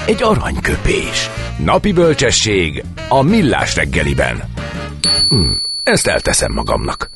egy 0.05 0.23
aranyköpés. 0.23 1.29
Napi 1.63 1.91
bölcsesség 1.91 2.83
a 3.09 3.21
millás 3.21 3.75
reggeliben. 3.75 4.43
Hm, 5.29 5.51
ezt 5.83 6.07
elteszem 6.07 6.53
magamnak. 6.53 7.09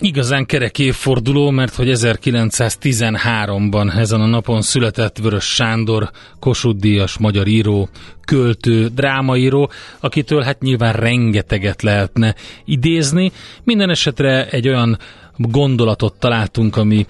Igazán 0.00 0.46
kerek 0.46 0.78
évforduló, 0.78 1.50
mert 1.50 1.74
hogy 1.74 1.90
1913-ban 1.92 3.96
ezen 3.96 4.20
a 4.20 4.26
napon 4.26 4.62
született 4.62 5.18
Vörös 5.18 5.44
Sándor, 5.44 6.10
Kossuth 6.38 6.80
Díjas 6.80 7.18
magyar 7.18 7.46
író, 7.46 7.88
költő, 8.24 8.88
drámaíró, 8.88 9.70
akitől 10.00 10.42
hát 10.42 10.60
nyilván 10.60 10.92
rengeteget 10.92 11.82
lehetne 11.82 12.34
idézni. 12.64 13.32
Minden 13.64 13.90
esetre 13.90 14.48
egy 14.48 14.68
olyan 14.68 14.98
gondolatot 15.36 16.14
találtunk, 16.18 16.76
ami 16.76 17.06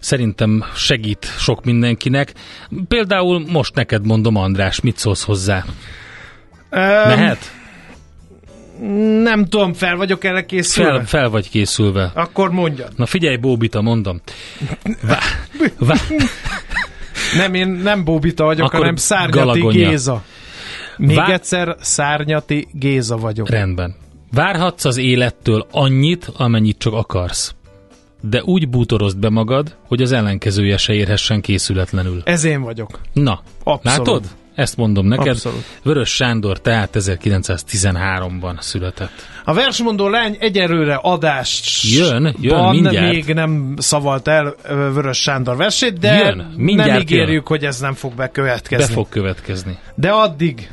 szerintem 0.00 0.64
segít 0.74 1.26
sok 1.38 1.64
mindenkinek. 1.64 2.32
Például 2.88 3.44
most 3.48 3.74
neked 3.74 4.06
mondom, 4.06 4.36
András, 4.36 4.80
mit 4.80 4.96
szólsz 4.98 5.24
hozzá? 5.24 5.64
Um, 6.70 6.80
Mehet? 6.80 7.52
Nem 9.22 9.44
tudom, 9.46 9.72
fel 9.72 9.96
vagyok 9.96 10.24
erre 10.24 10.44
készülve? 10.44 10.90
Fel, 10.92 11.06
fel 11.06 11.28
vagy 11.30 11.50
készülve. 11.50 12.10
Akkor 12.14 12.50
mondjad. 12.50 12.92
Na 12.96 13.06
figyelj, 13.06 13.36
Bóbita, 13.36 13.80
mondom. 13.82 14.20
Vá, 15.02 15.18
vá, 15.78 15.94
Nem, 17.36 17.54
én 17.54 17.68
nem 17.68 18.04
Bóbita 18.04 18.44
vagyok, 18.44 18.66
Akkor 18.66 18.78
hanem 18.78 18.96
Szárnyati 18.96 19.38
Galagonya. 19.38 19.88
Géza. 19.88 20.22
Még 20.96 21.16
Vá- 21.16 21.28
egyszer 21.30 21.76
Szárnyati 21.80 22.68
Géza 22.72 23.16
vagyok. 23.16 23.48
rendben. 23.48 23.94
Várhatsz 24.32 24.84
az 24.84 24.96
élettől 24.96 25.66
annyit, 25.70 26.30
amennyit 26.36 26.78
csak 26.78 26.92
akarsz. 26.92 27.54
De 28.20 28.42
úgy 28.44 28.68
bútorozd 28.68 29.18
be 29.18 29.28
magad, 29.28 29.76
hogy 29.86 30.02
az 30.02 30.12
ellenkezője 30.12 30.76
se 30.76 30.92
érhessen 30.92 31.40
készületlenül. 31.40 32.20
Ez 32.24 32.44
én 32.44 32.60
vagyok. 32.62 33.00
Na, 33.12 33.42
Abszolút. 33.64 34.06
látod? 34.06 34.24
Ezt 34.54 34.76
mondom 34.76 35.06
neked. 35.06 35.26
Abszolút. 35.28 35.64
Vörös 35.82 36.14
Sándor 36.14 36.60
tehát 36.60 36.90
1913-ban 36.98 38.60
született. 38.60 39.26
A 39.44 39.54
versmondó 39.54 40.08
lány 40.08 40.36
egyelőre 40.40 40.94
adást 41.02 41.82
Jön, 41.96 42.34
jön, 42.40 42.68
mindjárt. 42.70 43.12
még 43.12 43.34
nem 43.34 43.74
szavalt 43.78 44.28
el 44.28 44.54
Vörös 44.68 45.18
Sándor 45.18 45.56
versét, 45.56 45.98
de 45.98 46.14
Jön, 46.16 46.52
mindjárt 46.56 46.90
nem 46.90 47.00
ígérjük, 47.00 47.28
jön. 47.30 47.42
hogy 47.46 47.64
ez 47.64 47.80
nem 47.80 47.94
fog 47.94 48.10
Be 48.10 48.16
bekövetkezni. 48.22 48.94
fog 48.94 49.08
következni. 49.08 49.78
De 49.94 50.08
addig 50.10 50.70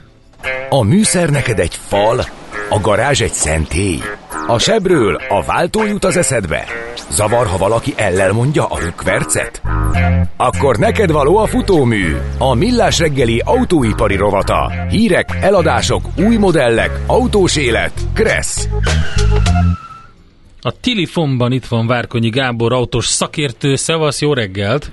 A 0.69 0.83
műszer 0.83 1.29
neked 1.29 1.59
egy 1.59 1.75
fal, 1.87 2.25
a 2.69 2.79
garázs 2.81 3.21
egy 3.21 3.33
szentély. 3.33 3.99
A 4.47 4.59
sebről 4.59 5.15
a 5.29 5.43
váltó 5.43 5.85
jut 5.85 6.03
az 6.03 6.17
eszedbe. 6.17 6.65
Zavar, 7.09 7.47
ha 7.47 7.57
valaki 7.57 7.93
ellel 7.97 8.33
mondja 8.33 8.65
a 8.65 8.79
rükvercet? 8.79 9.61
Akkor 10.37 10.77
neked 10.77 11.11
való 11.11 11.37
a 11.37 11.45
futómű, 11.45 12.15
a 12.37 12.55
millás 12.55 12.99
reggeli 12.99 13.41
autóipari 13.45 14.15
rovata. 14.15 14.71
Hírek, 14.89 15.29
eladások, 15.41 16.05
új 16.17 16.35
modellek, 16.35 16.91
autós 17.07 17.57
élet. 17.57 17.93
Kressz. 18.13 18.67
A 20.61 20.79
Tilifonban 20.79 21.51
itt 21.51 21.65
van 21.65 21.87
Várkonyi 21.87 22.29
Gábor, 22.29 22.73
autós 22.73 23.05
szakértő. 23.05 23.75
Szevasz, 23.75 24.21
jó 24.21 24.33
reggelt! 24.33 24.91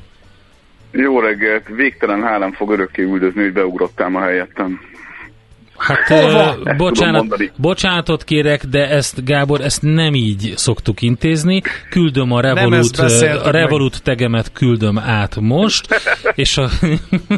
Jó 0.90 1.20
reggelt, 1.20 1.68
végtelen 1.68 2.22
hálám 2.22 2.52
fog 2.52 2.70
örökké 2.70 3.02
üldözni, 3.02 3.42
hogy 3.42 3.52
beugrottál 3.52 4.08
ma 4.08 4.20
helyettem. 4.20 4.80
Hát 5.82 6.06
Hova? 6.06 6.56
bocsánat, 6.76 7.52
bocsánatot 7.56 8.24
kérek, 8.24 8.64
de 8.64 8.88
ezt 8.88 9.24
Gábor, 9.24 9.60
ezt 9.60 9.82
nem 9.82 10.14
így 10.14 10.52
szoktuk 10.56 11.02
intézni. 11.02 11.62
Küldöm 11.90 12.32
a 12.32 12.40
Revolut, 12.40 12.98
a 13.44 13.50
Revolut 13.50 14.02
tegemet 14.02 14.52
küldöm 14.52 14.98
át 14.98 15.40
most, 15.40 15.86
és 16.34 16.56
a, 16.56 16.68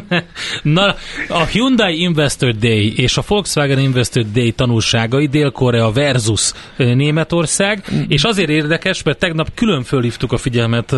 na, 0.63 0.95
a 1.27 1.43
Hyundai 1.51 2.01
Investor 2.01 2.51
Day 2.51 2.93
és 2.97 3.17
a 3.17 3.23
Volkswagen 3.27 3.79
Investor 3.79 4.23
Day 4.33 4.51
tanulságai 4.51 5.27
Dél-Korea 5.27 5.91
versus 5.91 6.51
Németország, 6.77 7.83
és 8.07 8.23
azért 8.23 8.49
érdekes, 8.49 9.03
mert 9.03 9.19
tegnap 9.19 9.53
külön 9.53 9.83
fölhívtuk 9.83 10.31
a 10.31 10.37
figyelmet 10.37 10.91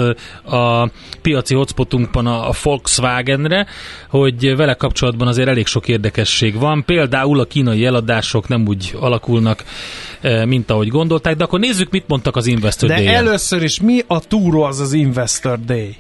a 0.44 0.90
piaci 1.22 1.56
hotspotunkban 1.56 2.28
a 2.28 2.50
Volkswagenre, 2.64 3.68
hogy 4.10 4.56
vele 4.56 4.74
kapcsolatban 4.74 5.28
azért 5.28 5.48
elég 5.48 5.66
sok 5.66 5.88
érdekesség 5.88 6.60
van. 6.60 6.84
Például 6.86 7.37
a 7.40 7.46
kínai 7.46 7.86
eladások 7.86 8.48
nem 8.48 8.68
úgy 8.68 8.96
alakulnak, 9.00 9.64
eh, 10.22 10.46
mint 10.46 10.72
ahogy 10.72 10.88
gondolták, 10.88 11.36
de 11.36 11.44
akkor 11.44 11.60
nézzük, 11.60 11.92
mit 11.92 12.08
mondtak 12.08 12.36
az 12.36 12.48
Investor 12.48 12.90
De 12.90 12.96
Day-en. 12.96 13.16
először 13.16 13.64
is 13.64 13.80
mi 13.80 14.02
a 14.08 14.20
túró 14.20 14.64
az 14.64 14.80
az 14.80 14.94
Investor 14.94 15.60
Day? 15.60 15.96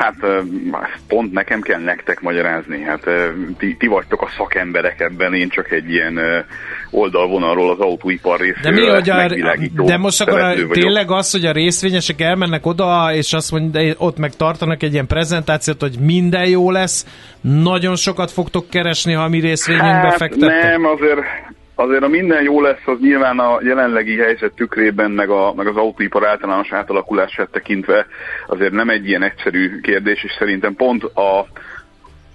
Hát 0.00 0.16
pont 1.08 1.32
nekem 1.32 1.60
kell 1.60 1.80
nektek 1.80 2.20
magyarázni. 2.20 2.82
Hát 2.82 3.06
ti, 3.58 3.76
ti 3.78 3.86
vagytok 3.86 4.22
a 4.22 4.28
szakemberek 4.36 5.00
ebben, 5.00 5.34
én 5.34 5.48
csak 5.48 5.72
egy 5.72 5.90
ilyen 5.90 6.44
oldalvonalról 6.90 7.70
az 7.70 7.78
autóipar 7.78 8.38
De 8.38 8.44
részéről 8.44 8.72
mi, 8.72 8.88
hogy 8.88 9.10
a, 9.10 9.84
de 9.84 9.96
most 9.96 10.20
akkor 10.20 10.40
a, 10.40 10.54
tényleg 10.70 11.10
az, 11.10 11.30
hogy 11.30 11.44
a 11.44 11.52
részvényesek 11.52 12.20
elmennek 12.20 12.66
oda, 12.66 13.12
és 13.14 13.32
azt 13.32 13.50
mondja, 13.50 13.94
ott 13.98 14.18
meg 14.18 14.34
tartanak 14.36 14.82
egy 14.82 14.92
ilyen 14.92 15.06
prezentációt, 15.06 15.80
hogy 15.80 15.96
minden 16.00 16.48
jó 16.48 16.70
lesz, 16.70 17.06
nagyon 17.40 17.96
sokat 17.96 18.30
fogtok 18.30 18.70
keresni, 18.70 19.12
ha 19.12 19.28
mi 19.28 19.40
részvényünkbe 19.40 20.08
hát 20.08 20.16
fektettek? 20.16 20.62
nem, 20.62 20.84
azért, 20.84 21.20
azért 21.80 22.02
a 22.02 22.08
minden 22.08 22.42
jó 22.42 22.60
lesz, 22.60 22.86
az 22.86 22.98
nyilván 23.00 23.38
a 23.38 23.58
jelenlegi 23.62 24.16
helyzet 24.16 24.52
tükrében, 24.52 25.10
meg, 25.10 25.28
a, 25.28 25.54
meg 25.54 25.66
az 25.66 25.76
autóipar 25.76 26.26
általános 26.26 26.72
átalakulását 26.72 27.50
tekintve 27.50 28.06
azért 28.46 28.72
nem 28.72 28.90
egy 28.90 29.08
ilyen 29.08 29.22
egyszerű 29.22 29.80
kérdés, 29.80 30.24
és 30.24 30.32
szerintem 30.38 30.74
pont 30.74 31.04
a, 31.04 31.46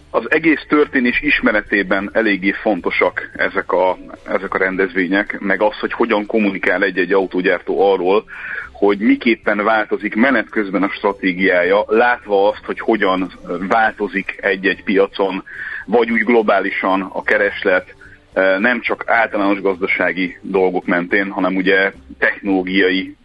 az 0.09 0.31
egész 0.31 0.65
történés 0.67 1.21
ismeretében 1.21 2.09
eléggé 2.13 2.51
fontosak 2.51 3.31
ezek 3.35 3.71
a, 3.71 3.97
ezek 4.27 4.53
a 4.53 4.57
rendezvények, 4.57 5.39
meg 5.39 5.61
az, 5.61 5.79
hogy 5.79 5.93
hogyan 5.93 6.25
kommunikál 6.25 6.83
egy-egy 6.83 7.13
autógyártó 7.13 7.91
arról, 7.91 8.23
hogy 8.71 8.97
miképpen 8.97 9.63
változik 9.63 10.15
menet 10.15 10.49
közben 10.49 10.83
a 10.83 10.89
stratégiája, 10.89 11.83
látva 11.87 12.49
azt, 12.49 12.65
hogy 12.65 12.79
hogyan 12.79 13.31
változik 13.67 14.37
egy-egy 14.41 14.83
piacon, 14.83 15.43
vagy 15.85 16.11
úgy 16.11 16.23
globálisan 16.23 17.01
a 17.01 17.23
kereslet, 17.23 17.95
nem 18.59 18.81
csak 18.81 19.03
általános 19.07 19.61
gazdasági 19.61 20.37
dolgok 20.41 20.85
mentén, 20.85 21.29
hanem 21.29 21.55
ugye 21.55 21.91
technológiai 22.19 23.15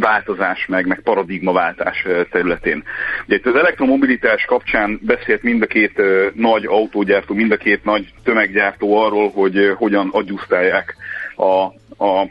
változás 0.00 0.66
meg, 0.66 0.86
meg 0.86 1.00
paradigmaváltás 1.00 2.06
területén. 2.30 2.84
Ugye 3.26 3.36
itt 3.36 3.46
az 3.46 3.54
elektromobilitás 3.54 4.44
kapcsán 4.44 5.00
beszélt 5.02 5.42
mind 5.42 5.62
a 5.62 5.66
két 5.66 6.02
nagy 6.34 6.66
autógyártó, 6.66 7.34
mind 7.34 7.52
a 7.52 7.56
két 7.56 7.84
nagy 7.84 8.12
tömeggyártó 8.24 8.96
arról, 8.96 9.30
hogy 9.30 9.72
hogyan 9.76 10.08
adjusztálják 10.12 10.96
a, 11.36 11.62
a 12.04 12.28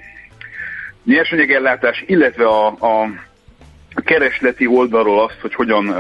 nyersanyagellátás, 1.04 2.04
illetve 2.08 2.46
a, 2.46 2.66
a 2.68 3.10
keresleti 4.06 4.68
oldalról 4.68 5.24
azt, 5.24 5.40
hogy 5.42 5.54
hogyan, 5.54 5.94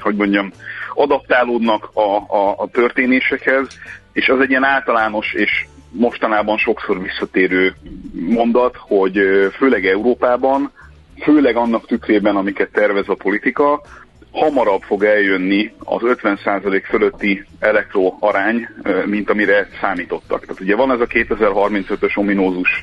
hogy 0.00 0.14
mondjam, 0.14 0.50
adaptálódnak 0.94 1.90
a, 1.92 2.16
a, 2.16 2.54
a 2.58 2.68
történésekhez, 2.72 3.78
és 4.12 4.28
az 4.28 4.40
egy 4.40 4.50
ilyen 4.50 4.64
általános 4.64 5.32
és 5.32 5.66
mostanában 5.90 6.56
sokszor 6.58 7.02
visszatérő 7.02 7.74
mondat, 8.12 8.76
hogy 8.76 9.18
főleg 9.56 9.86
Európában, 9.86 10.72
főleg 11.22 11.56
annak 11.56 11.86
tükrében, 11.86 12.36
amiket 12.36 12.72
tervez 12.72 13.08
a 13.08 13.14
politika, 13.14 13.82
hamarabb 14.32 14.82
fog 14.82 15.04
eljönni 15.04 15.72
az 15.78 16.00
50% 16.02 16.82
fölötti 16.84 17.44
elektro 17.58 18.16
arány, 18.20 18.68
mint 19.04 19.30
amire 19.30 19.68
számítottak. 19.80 20.40
Tehát 20.40 20.60
ugye 20.60 20.76
van 20.76 20.90
ez 20.90 21.00
a 21.00 21.06
2035-ös 21.06 22.16
ominózus 22.16 22.82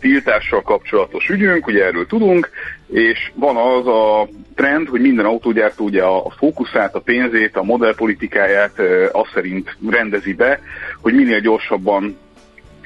tiltással 0.00 0.62
kapcsolatos 0.62 1.28
ügyünk, 1.28 1.66
ugye 1.66 1.84
erről 1.84 2.06
tudunk, 2.06 2.50
és 2.92 3.30
van 3.34 3.56
az 3.56 3.86
a 3.86 4.28
trend, 4.54 4.88
hogy 4.88 5.00
minden 5.00 5.24
autógyártó 5.24 5.84
ugye 5.84 6.02
a 6.02 6.30
fókuszát, 6.30 6.94
a 6.94 7.00
pénzét, 7.00 7.56
a 7.56 7.62
modellpolitikáját 7.62 8.80
azt 9.12 9.30
szerint 9.34 9.76
rendezi 9.90 10.32
be, 10.32 10.60
hogy 11.00 11.14
minél 11.14 11.40
gyorsabban 11.40 12.16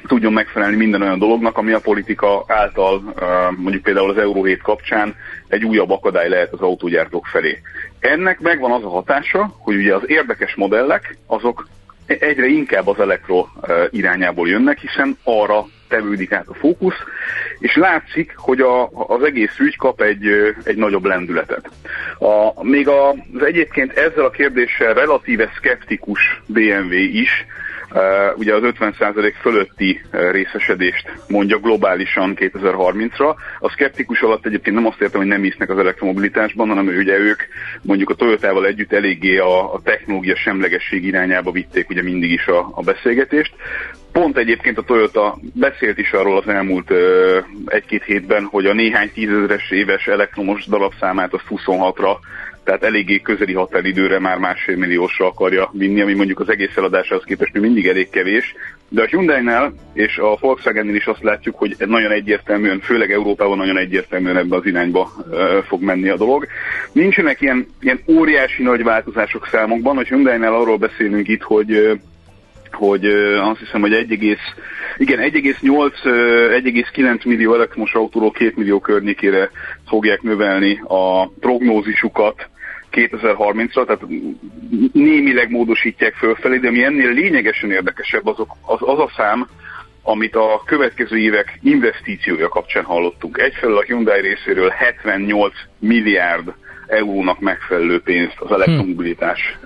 tudjon 0.07 0.33
megfelelni 0.33 0.75
minden 0.75 1.01
olyan 1.01 1.19
dolognak, 1.19 1.57
ami 1.57 1.71
a 1.71 1.79
politika 1.79 2.43
által, 2.47 3.13
mondjuk 3.57 3.83
például 3.83 4.09
az 4.09 4.17
Euró 4.17 4.43
7 4.43 4.61
kapcsán 4.61 5.15
egy 5.55 5.65
újabb 5.65 5.89
akadály 5.89 6.29
lehet 6.29 6.53
az 6.53 6.61
autógyártók 6.61 7.25
felé. 7.25 7.61
Ennek 7.99 8.39
megvan 8.39 8.71
az 8.71 8.83
a 8.83 8.89
hatása, 8.89 9.55
hogy 9.57 9.75
ugye 9.75 9.95
az 9.95 10.03
érdekes 10.05 10.55
modellek, 10.55 11.17
azok 11.25 11.67
egyre 12.05 12.45
inkább 12.45 12.87
az 12.87 12.99
elektro 12.99 13.47
irányából 13.89 14.47
jönnek, 14.47 14.79
hiszen 14.79 15.17
arra 15.23 15.65
tevődik 15.87 16.31
át 16.31 16.47
a 16.47 16.53
fókusz, 16.53 16.97
és 17.59 17.75
látszik, 17.75 18.33
hogy 18.35 18.61
a, 18.61 18.89
az 18.89 19.23
egész 19.23 19.59
ügy 19.59 19.77
kap 19.77 20.01
egy, 20.01 20.27
egy 20.63 20.75
nagyobb 20.75 21.05
lendületet. 21.05 21.69
A, 22.19 22.63
még 22.63 22.87
a, 22.87 23.09
az 23.09 23.43
egyébként 23.45 23.97
ezzel 23.97 24.25
a 24.25 24.29
kérdéssel 24.29 24.93
relatíve 24.93 25.51
skeptikus 25.55 26.41
BMW 26.45 26.93
is 26.93 27.45
ugye 28.35 28.53
az 28.53 28.61
50% 28.63 29.33
fölötti 29.41 30.01
uh, 30.13 30.31
részesedést 30.31 31.11
mondja 31.27 31.57
globálisan 31.57 32.33
2030-ra. 32.35 33.35
A 33.59 33.69
szkeptikus 33.69 34.21
alatt 34.21 34.45
egyébként 34.45 34.75
nem 34.75 34.85
azt 34.85 35.01
értem, 35.01 35.19
hogy 35.19 35.29
nem 35.29 35.41
hisznek 35.41 35.69
az 35.69 35.77
elektromobilitásban, 35.77 36.67
hanem 36.67 36.87
ugye 36.87 37.17
ők 37.17 37.41
mondjuk 37.81 38.09
a 38.09 38.13
Toyotával 38.13 38.65
együtt 38.65 38.93
eléggé 38.93 39.37
a, 39.37 39.73
a 39.73 39.81
technológia 39.83 40.35
semlegesség 40.35 41.03
irányába 41.03 41.51
vitték 41.51 41.89
ugye 41.89 42.03
mindig 42.03 42.31
is 42.31 42.47
a, 42.47 42.71
a 42.73 42.81
beszélgetést. 42.81 43.53
Pont 44.11 44.37
egyébként 44.37 44.77
a 44.77 44.83
Toyota 44.83 45.37
beszélt 45.53 45.97
is 45.97 46.11
arról 46.11 46.37
az 46.37 46.47
elmúlt 46.47 46.91
uh, 46.91 46.97
egy-két 47.65 48.03
hétben, 48.03 48.43
hogy 48.43 48.65
a 48.65 48.73
néhány 48.73 49.11
tízezeres 49.13 49.71
éves 49.71 50.07
elektromos 50.07 50.65
darabszámát 50.65 51.33
az 51.33 51.41
26-ra 51.49 52.17
tehát 52.65 52.83
eléggé 52.83 53.19
közeli 53.19 53.53
határidőre 53.53 54.19
már 54.19 54.37
másfél 54.37 54.77
milliósra 54.77 55.27
akarja 55.27 55.69
vinni, 55.73 56.01
ami 56.01 56.13
mondjuk 56.13 56.39
az 56.39 56.49
egész 56.49 56.75
eladásához 56.75 57.23
képest 57.23 57.53
még 57.53 57.61
mindig 57.61 57.87
elég 57.87 58.09
kevés. 58.09 58.55
De 58.89 59.01
a 59.01 59.05
Hyundai-nál 59.05 59.73
és 59.93 60.17
a 60.17 60.37
Volkswagen-nél 60.39 60.95
is 60.95 61.05
azt 61.05 61.23
látjuk, 61.23 61.55
hogy 61.55 61.75
nagyon 61.79 62.11
egyértelműen, 62.11 62.79
főleg 62.79 63.11
Európában 63.11 63.57
nagyon 63.57 63.77
egyértelműen 63.77 64.37
ebbe 64.37 64.55
az 64.55 64.65
irányba 64.65 65.11
fog 65.67 65.81
menni 65.81 66.09
a 66.09 66.17
dolog. 66.17 66.47
Nincsenek 66.91 67.41
ilyen, 67.41 67.67
ilyen 67.79 67.99
óriási 68.07 68.63
nagy 68.63 68.83
változások 68.83 69.47
számokban, 69.47 69.95
hogy 69.95 70.07
Hyundai-nál 70.07 70.53
arról 70.53 70.77
beszélünk 70.77 71.27
itt, 71.27 71.41
hogy 71.41 71.99
hogy 72.71 73.05
azt 73.41 73.59
hiszem, 73.59 73.81
hogy 73.81 73.93
1, 73.93 74.37
igen, 74.97 75.19
1,8-1,9 75.19 77.25
millió 77.25 77.53
elektromos 77.53 77.93
autóról 77.93 78.31
2 78.31 78.53
millió 78.55 78.79
környékére 78.79 79.49
fogják 79.87 80.21
növelni 80.21 80.81
a 80.87 81.27
prognózisukat 81.27 82.49
2030-ra, 82.95 83.85
tehát 83.85 84.05
némileg 84.93 85.49
módosítják 85.49 86.13
fölfelé, 86.13 86.57
de 86.57 86.67
ami 86.67 86.83
ennél 86.83 87.11
lényegesen 87.11 87.71
érdekesebb, 87.71 88.27
azok, 88.27 88.55
az, 88.61 88.77
az 88.79 88.99
a 88.99 89.11
szám, 89.15 89.47
amit 90.03 90.35
a 90.35 90.61
következő 90.65 91.17
évek 91.17 91.59
investíciója 91.61 92.47
kapcsán 92.47 92.83
hallottunk. 92.83 93.37
Egyfelől 93.37 93.77
a 93.77 93.81
Hyundai 93.81 94.21
részéről 94.21 94.69
78 94.69 95.53
milliárd 95.79 96.53
eurónak 96.87 97.39
megfelelő 97.39 98.01
pénzt 98.01 98.35
az 98.39 98.51
elektromobilitás 98.51 99.57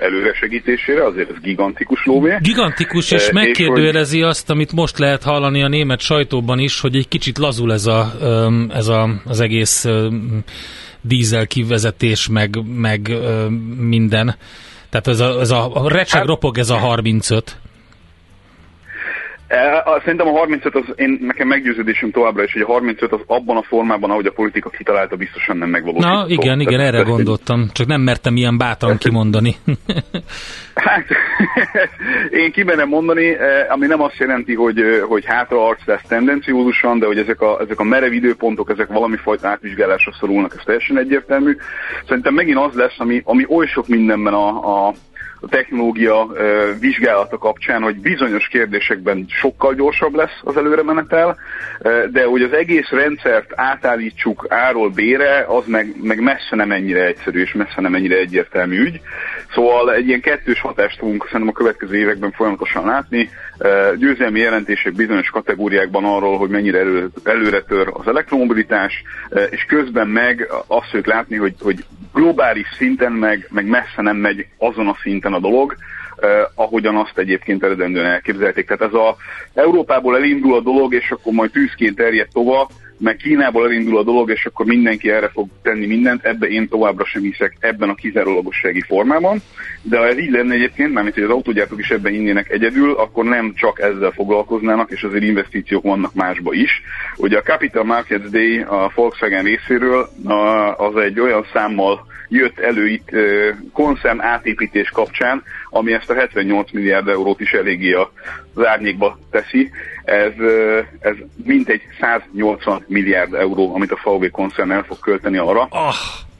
előresegítésére, 0.00 1.04
azért 1.04 1.30
ez 1.30 1.40
gigantikus 1.42 2.04
lóvé. 2.04 2.36
Gigantikus, 2.40 3.10
és 3.10 3.30
megkérdőjelezi 3.32 4.22
azt, 4.22 4.50
amit 4.50 4.72
most 4.72 4.98
lehet 4.98 5.22
hallani 5.22 5.62
a 5.62 5.68
német 5.68 6.00
sajtóban 6.00 6.58
is, 6.58 6.80
hogy 6.80 6.96
egy 6.96 7.08
kicsit 7.08 7.38
lazul 7.38 7.72
ez, 7.72 7.86
a, 7.86 8.12
ez 8.68 8.88
a, 8.88 9.08
az 9.24 9.40
egész 9.40 9.86
dízel 11.06 11.46
kivezetés, 11.46 12.28
meg, 12.28 12.58
meg 12.66 13.16
minden. 13.76 14.36
Tehát 14.90 15.06
ez 15.06 15.20
a, 15.20 15.40
ez 15.40 15.50
a 15.50 15.82
recseg 15.88 16.18
hát, 16.18 16.26
ropog 16.26 16.58
ez 16.58 16.70
a 16.70 16.76
35. 16.76 17.56
Szerintem 20.04 20.26
a 20.26 20.30
35 20.30 20.74
az, 20.74 20.82
én, 20.96 21.18
nekem 21.20 21.48
meggyőződésem 21.48 22.10
továbbra 22.10 22.42
is, 22.42 22.52
hogy 22.52 22.62
a 22.62 22.66
35 22.66 23.12
az 23.12 23.20
abban 23.26 23.56
a 23.56 23.62
formában, 23.62 24.10
ahogy 24.10 24.26
a 24.26 24.32
politika 24.32 24.70
kitalálta, 24.70 25.16
biztosan 25.16 25.56
nem 25.56 25.68
megvalósítható. 25.68 26.20
Na 26.20 26.26
igen, 26.28 26.60
igen, 26.60 26.80
erre 26.80 26.98
ezt 26.98 27.08
gondoltam. 27.08 27.68
Csak 27.72 27.86
nem 27.86 28.00
mertem 28.00 28.36
ilyen 28.36 28.58
bátran 28.58 28.98
kimondani. 28.98 29.54
Hát, 30.74 31.06
én 32.42 32.52
kimenem 32.52 32.88
mondani, 32.88 33.36
ami 33.68 33.86
nem 33.86 34.02
azt 34.02 34.16
jelenti, 34.16 34.54
hogy, 34.54 34.80
hogy 35.08 35.24
hátraarc 35.24 35.86
lesz 35.86 36.02
tendenciózusan, 36.08 36.98
de 36.98 37.06
hogy 37.06 37.18
ezek 37.18 37.40
a, 37.40 37.60
ezek 37.60 37.80
a 37.80 37.84
merev 37.84 38.12
időpontok, 38.12 38.70
ezek 38.70 38.88
valami 38.88 39.16
fajta 39.16 39.48
átvizsgálásra 39.48 40.12
szorulnak, 40.20 40.54
ez 40.56 40.62
teljesen 40.64 40.98
egyértelmű. 40.98 41.56
Szerintem 42.08 42.34
megint 42.34 42.58
az 42.58 42.74
lesz, 42.74 42.94
ami, 42.98 43.22
ami 43.24 43.44
oly 43.48 43.66
sok 43.66 43.88
mindenben 43.88 44.34
a, 44.34 44.86
a 44.86 44.92
a 45.44 45.48
technológia 45.48 46.26
vizsgálata 46.80 47.38
kapcsán, 47.38 47.82
hogy 47.82 47.96
bizonyos 47.96 48.48
kérdésekben 48.48 49.24
sokkal 49.28 49.74
gyorsabb 49.74 50.14
lesz 50.14 50.40
az 50.42 50.56
előremenetel, 50.56 51.36
de 52.10 52.24
hogy 52.24 52.42
az 52.42 52.52
egész 52.52 52.88
rendszert 52.88 53.50
átállítsuk 53.54 54.46
áról 54.48 54.88
bére, 54.88 55.44
az 55.48 55.66
meg, 55.66 55.94
meg 56.02 56.20
messze 56.20 56.56
nem 56.56 56.72
ennyire 56.72 57.04
egyszerű 57.04 57.40
és 57.40 57.52
messze 57.52 57.80
nem 57.80 57.94
ennyire 57.94 58.16
egyértelmű 58.16 58.80
ügy. 58.80 59.00
Szóval 59.52 59.94
egy 59.94 60.06
ilyen 60.06 60.20
kettős 60.20 60.60
hatást 60.60 60.98
fogunk 60.98 61.24
szerintem 61.24 61.48
a 61.48 61.58
következő 61.58 61.96
években 61.96 62.32
folyamatosan 62.32 62.86
látni. 62.86 63.30
Győzelmi 63.96 64.40
jelentések 64.40 64.92
bizonyos 64.92 65.30
kategóriákban 65.30 66.04
arról, 66.04 66.38
hogy 66.38 66.50
mennyire 66.50 66.78
elő, 66.78 67.08
előre 67.24 67.60
tör 67.60 67.88
az 67.92 68.06
elektromobilitás, 68.06 69.02
és 69.50 69.64
közben 69.64 70.08
meg 70.08 70.48
azt 70.66 71.06
látni, 71.06 71.36
hogy, 71.36 71.54
hogy 71.60 71.84
globális 72.14 72.66
szinten 72.76 73.12
meg, 73.12 73.46
meg 73.50 73.66
messze 73.66 74.02
nem 74.02 74.16
megy 74.16 74.46
azon 74.58 74.88
a 74.88 74.96
szinten 75.02 75.32
a 75.34 75.40
dolog, 75.40 75.76
eh, 76.16 76.28
ahogyan 76.54 76.96
azt 76.96 77.18
egyébként 77.18 77.64
eredendően 77.64 78.06
elképzelték. 78.06 78.66
Tehát 78.66 78.82
ez 78.82 79.00
a 79.00 79.16
Európából 79.54 80.16
elindul 80.16 80.54
a 80.54 80.60
dolog, 80.60 80.94
és 80.94 81.10
akkor 81.10 81.32
majd 81.32 81.50
tűzként 81.50 81.96
terjed 81.96 82.28
tovább, 82.32 82.68
meg 82.98 83.16
Kínából 83.16 83.64
elindul 83.64 83.98
a 83.98 84.02
dolog, 84.02 84.30
és 84.30 84.46
akkor 84.46 84.66
mindenki 84.66 85.10
erre 85.10 85.28
fog 85.28 85.48
tenni 85.62 85.86
mindent, 85.86 86.24
ebbe 86.24 86.46
én 86.46 86.68
továbbra 86.68 87.04
sem 87.04 87.22
hiszek 87.22 87.56
ebben 87.58 87.88
a 87.88 87.94
kizárólagossági 87.94 88.80
formában. 88.80 89.38
De 89.82 89.98
ha 89.98 90.06
ez 90.06 90.18
így 90.18 90.30
lenne 90.30 90.54
egyébként, 90.54 90.92
mármint 90.92 91.14
hogy 91.14 91.24
az 91.24 91.30
autógyártók 91.30 91.78
is 91.78 91.90
ebben 91.90 92.14
innének 92.14 92.50
egyedül, 92.50 92.92
akkor 92.92 93.24
nem 93.24 93.52
csak 93.54 93.80
ezzel 93.80 94.10
foglalkoznának, 94.10 94.90
és 94.90 95.02
azért 95.02 95.24
investíciók 95.24 95.82
vannak 95.82 96.14
másba 96.14 96.52
is. 96.52 96.82
Ugye 97.16 97.38
a 97.38 97.42
Capital 97.42 97.84
Markets 97.84 98.30
Day 98.30 98.58
a 98.58 98.92
Volkswagen 98.94 99.44
részéről 99.44 100.08
az 100.76 100.96
egy 100.96 101.20
olyan 101.20 101.46
számmal 101.52 102.06
jött 102.34 102.58
elő 102.58 102.86
itt 102.88 103.10
konszern 103.72 104.20
átépítés 104.20 104.88
kapcsán, 104.88 105.42
ami 105.70 105.92
ezt 105.92 106.10
a 106.10 106.14
78 106.14 106.72
milliárd 106.72 107.08
eurót 107.08 107.40
is 107.40 107.52
eléggé 107.52 107.92
az 108.54 108.64
árnyékba 108.66 109.18
teszi. 109.30 109.70
Ez, 110.04 110.32
ez 111.00 111.14
mintegy 111.44 111.82
180 112.00 112.84
milliárd 112.86 113.34
euró, 113.34 113.74
amit 113.74 113.92
a 113.92 113.98
VW 114.04 114.30
koncern 114.30 114.70
el 114.70 114.82
fog 114.82 114.98
költeni 114.98 115.36
arra, 115.36 115.68
oh. 115.70 115.94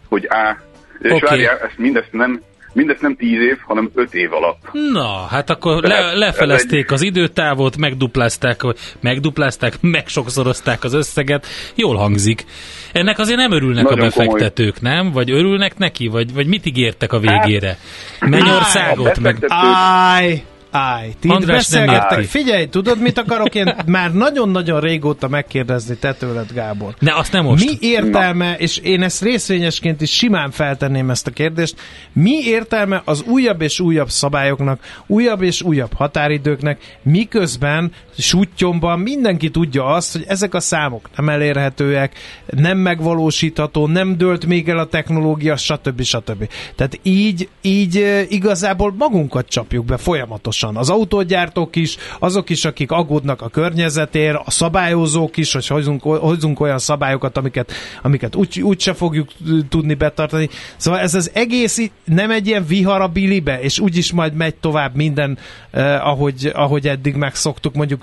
hogy 0.09 0.27
A, 0.31 0.57
és 1.01 1.11
okay. 1.11 1.29
várjál, 1.29 1.59
ezt 1.59 1.79
mindezt 1.79 2.13
nem 2.13 2.41
Mindezt 2.75 3.01
nem 3.01 3.17
tíz 3.17 3.41
év, 3.41 3.57
hanem 3.67 3.91
öt 3.95 4.15
év 4.15 4.33
alatt. 4.33 4.59
Na, 4.93 5.27
hát 5.31 5.51
akkor 5.51 5.83
le, 5.83 6.13
lefelezték 6.13 6.85
egy... 6.85 6.93
az 6.93 7.03
időtávot, 7.03 7.77
megduplázták, 7.77 8.61
megduplázták, 9.01 9.75
megsokszorozták 9.97 10.85
az 10.85 10.93
összeget. 10.93 11.47
Jól 11.75 11.97
hangzik. 11.97 12.45
Ennek 12.93 13.19
azért 13.19 13.39
nem 13.39 13.53
örülnek 13.53 13.85
Nagyon 13.85 13.99
a 13.99 14.03
befektetők, 14.03 14.75
komoly. 14.79 14.95
nem? 14.95 15.13
Vagy 15.13 15.31
örülnek 15.31 15.79
neki? 15.79 16.07
Vagy, 16.07 16.35
vagy 16.35 16.47
mit 16.47 16.67
ígértek 16.67 17.13
a 17.13 17.19
végére? 17.19 17.79
Hát, 18.21 18.31
Mennyországot? 18.31 19.19
Meg... 19.21 19.37
Áj! 19.49 20.43
Állj, 20.77 21.15
ti 21.21 21.29
András 21.29 21.69
nem 21.69 21.89
érti. 21.89 22.25
Figyelj, 22.25 22.67
tudod, 22.67 23.01
mit 23.01 23.19
akarok 23.19 23.55
én 23.55 23.75
már 23.87 24.13
nagyon-nagyon 24.13 24.81
régóta 24.81 25.29
megkérdezni 25.29 25.97
te 25.97 26.15
tőled, 26.15 26.53
Gábor? 26.53 26.95
Ne, 26.99 27.15
azt 27.15 27.33
nem 27.33 27.45
most. 27.45 27.65
Mi 27.65 27.77
értelme, 27.81 28.51
Na. 28.51 28.59
és 28.59 28.77
én 28.77 29.03
ezt 29.03 29.23
részvényesként 29.23 30.01
is 30.01 30.11
simán 30.11 30.51
feltenném 30.51 31.11
ezt 31.11 31.27
a 31.27 31.31
kérdést, 31.31 31.81
mi 32.13 32.31
értelme 32.45 33.03
az 33.05 33.23
újabb 33.23 33.61
és 33.61 33.81
újabb 33.81 34.09
szabályoknak, 34.11 34.81
újabb 35.07 35.43
és 35.43 35.63
újabb 35.63 35.93
határidőknek, 35.93 36.99
miközben 37.03 37.93
sutyomban 38.19 38.99
mindenki 38.99 39.51
tudja 39.51 39.87
azt, 39.87 40.13
hogy 40.13 40.25
ezek 40.29 40.55
a 40.55 40.61
számok 40.61 41.09
nem 41.17 41.29
elérhetőek, 41.29 42.19
nem 42.47 42.79
megvalósítható, 42.79 43.87
nem 43.87 44.17
dölt 44.17 44.47
még 44.47 44.69
el 44.69 44.79
a 44.79 44.87
technológia, 44.87 45.57
stb. 45.57 46.03
stb. 46.03 46.49
Tehát 46.77 46.99
így, 47.03 47.49
így 47.61 48.27
igazából 48.29 48.95
magunkat 48.99 49.49
csapjuk 49.49 49.85
be 49.85 49.97
folyamatosan 49.97 50.64
gyorsan. 50.65 50.77
Az 50.77 50.91
autógyártók 50.91 51.77
is, 51.77 51.97
azok 52.19 52.51
is, 52.51 52.65
akik 52.65 52.91
aggódnak 52.91 53.43
a 53.43 53.49
környezetért, 53.49 54.37
a 54.45 54.51
szabályozók 54.51 55.37
is, 55.37 55.53
hogy 55.53 55.67
hozunk, 55.67 56.03
hozunk 56.03 56.61
olyan 56.61 56.79
szabályokat, 56.79 57.37
amiket, 57.37 57.73
amiket 58.03 58.35
úgy, 58.35 58.61
úgyse 58.63 58.95
fogjuk 58.95 59.29
tudni 59.69 59.95
betartani. 59.95 60.49
Szóval 60.77 61.01
ez 61.01 61.15
az 61.15 61.31
egész 61.35 61.91
nem 62.05 62.31
egy 62.31 62.47
ilyen 62.47 62.65
vihar 62.67 63.01
a 63.01 63.09
bilibe, 63.09 63.61
és 63.61 63.79
úgyis 63.79 64.13
majd 64.13 64.35
megy 64.35 64.55
tovább 64.55 64.95
minden, 64.95 65.39
eh, 65.71 66.09
ahogy, 66.09 66.51
ahogy 66.55 66.87
eddig 66.87 67.15
megszoktuk, 67.15 67.75
mondjuk 67.75 68.03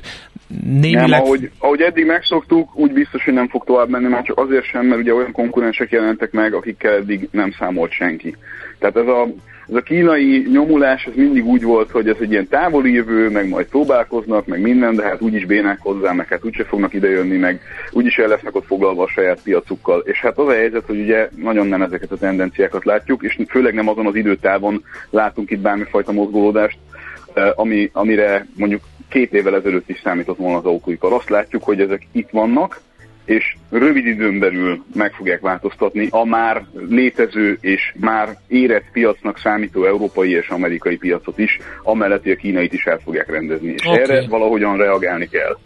némileg... 0.63 1.09
Nem, 1.09 1.21
ahogy, 1.21 1.51
ahogy 1.59 1.81
eddig 1.81 2.05
megszoktuk, 2.05 2.75
úgy 2.75 2.91
biztos, 2.91 3.23
hogy 3.23 3.33
nem 3.33 3.47
fog 3.47 3.63
tovább 3.63 3.89
menni, 3.89 4.07
már 4.07 4.23
csak 4.23 4.37
azért 4.37 4.65
sem, 4.65 4.85
mert 4.85 5.01
ugye 5.01 5.13
olyan 5.13 5.31
konkurensek 5.31 5.91
jelentek 5.91 6.31
meg, 6.31 6.53
akikkel 6.53 6.93
eddig 6.93 7.27
nem 7.31 7.51
számolt 7.59 7.91
senki. 7.91 8.35
Tehát 8.79 8.95
ez 8.95 9.07
a 9.07 9.27
ez 9.71 9.77
a 9.77 9.81
kínai 9.81 10.47
nyomulás 10.51 11.05
ez 11.05 11.13
mindig 11.15 11.45
úgy 11.45 11.63
volt, 11.63 11.91
hogy 11.91 12.09
ez 12.09 12.15
egy 12.19 12.31
ilyen 12.31 12.47
távoli 12.47 12.93
jövő, 12.93 13.29
meg 13.29 13.47
majd 13.47 13.65
próbálkoznak, 13.65 14.45
meg 14.45 14.61
minden, 14.61 14.95
de 14.95 15.03
hát 15.03 15.21
úgyis 15.21 15.45
bénák 15.45 15.79
hozzá, 15.81 16.11
meg 16.11 16.27
hát 16.27 16.45
úgyse 16.45 16.63
fognak 16.63 16.93
idejönni, 16.93 17.37
meg 17.37 17.61
úgyis 17.91 18.17
el 18.17 18.27
lesznek 18.27 18.55
ott 18.55 18.65
foglalva 18.65 19.03
a 19.03 19.07
saját 19.07 19.41
piacukkal. 19.43 19.99
És 19.99 20.19
hát 20.19 20.37
az 20.37 20.47
a 20.47 20.53
helyzet, 20.53 20.85
hogy 20.85 20.99
ugye 20.99 21.29
nagyon 21.35 21.67
nem 21.67 21.81
ezeket 21.81 22.11
a 22.11 22.17
tendenciákat 22.17 22.85
látjuk, 22.85 23.23
és 23.23 23.37
főleg 23.49 23.73
nem 23.73 23.87
azon 23.87 24.05
az 24.07 24.15
időtávon 24.15 24.83
látunk 25.09 25.51
itt 25.51 25.59
bármifajta 25.59 26.11
mozgolódást, 26.11 26.77
ami, 27.55 27.89
amire 27.93 28.47
mondjuk 28.55 28.81
két 29.09 29.33
évvel 29.33 29.55
ezelőtt 29.55 29.89
is 29.89 29.99
számított 30.03 30.37
volna 30.37 30.57
az 30.57 30.65
autóipar. 30.65 31.13
Azt 31.13 31.29
látjuk, 31.29 31.63
hogy 31.63 31.81
ezek 31.81 32.07
itt 32.11 32.29
vannak, 32.29 32.81
és 33.25 33.55
rövid 33.69 34.05
időn 34.05 34.39
belül 34.39 34.83
meg 34.93 35.13
fogják 35.13 35.39
változtatni 35.39 36.07
a 36.09 36.25
már 36.25 36.65
létező 36.89 37.57
és 37.61 37.93
már 37.99 38.37
érett 38.47 38.85
piacnak 38.91 39.37
számító 39.37 39.85
európai 39.85 40.31
és 40.31 40.47
amerikai 40.49 40.97
piacot 40.97 41.37
is, 41.37 41.59
amellett, 41.83 42.23
hogy 42.23 42.31
a 42.31 42.35
kínait 42.35 42.73
is 42.73 42.85
el 42.85 42.99
fogják 43.03 43.29
rendezni. 43.29 43.71
És 43.71 43.85
okay. 43.85 44.01
erre 44.01 44.27
valahogyan 44.27 44.77
reagálni 44.77 45.27
kell. 45.27 45.57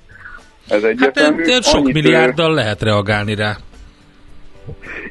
Ez 0.70 0.84
egyértelmű. 0.84 1.44
Hát, 1.52 1.64
sok 1.64 1.92
milliárddal 1.92 2.54
lehet 2.54 2.82
reagálni 2.82 3.36
rá. 3.36 3.56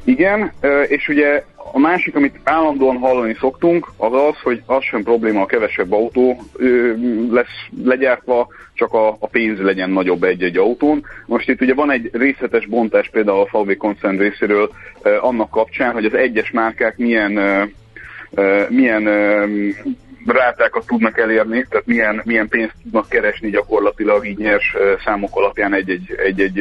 Igen, 0.05 0.53
és 0.89 1.09
ugye 1.09 1.45
a 1.75 1.79
másik, 1.79 2.17
amit 2.17 2.41
állandóan 2.45 2.97
hallani 2.97 3.37
szoktunk, 3.41 3.93
az 3.97 4.13
az, 4.13 4.37
hogy 4.43 4.63
az 4.67 4.83
sem 4.83 5.03
probléma, 5.03 5.41
a 5.41 5.47
kevesebb 5.47 5.93
autó 5.93 6.43
lesz 7.31 7.67
legyártva, 7.85 8.49
csak 8.75 8.93
a, 8.93 9.09
a 9.09 9.27
pénz 9.27 9.61
legyen 9.61 9.91
nagyobb 9.91 10.23
egy-egy 10.23 10.57
autón. 10.57 11.05
Most 11.27 11.49
itt 11.49 11.61
ugye 11.61 11.75
van 11.75 11.91
egy 11.91 12.11
részletes 12.13 12.67
bontás 12.67 13.09
például 13.11 13.49
a 13.51 13.59
VW 13.59 13.77
koncern 13.77 14.19
részéről 14.19 14.71
annak 15.21 15.51
kapcsán, 15.51 15.93
hogy 15.93 16.05
az 16.05 16.15
egyes 16.15 16.51
márkák 16.51 16.97
milyen, 16.97 17.41
milyen 18.69 19.09
rátákat 20.27 20.87
tudnak 20.87 21.19
elérni, 21.19 21.67
tehát 21.69 21.87
milyen, 21.87 22.21
milyen 22.25 22.49
pénzt 22.49 22.75
tudnak 22.83 23.09
keresni 23.09 23.51
gyakorlatilag 23.51 24.27
így 24.27 24.39
nyers 24.39 24.77
számok 25.05 25.37
alapján 25.37 25.75
egy-egy, 25.75 26.61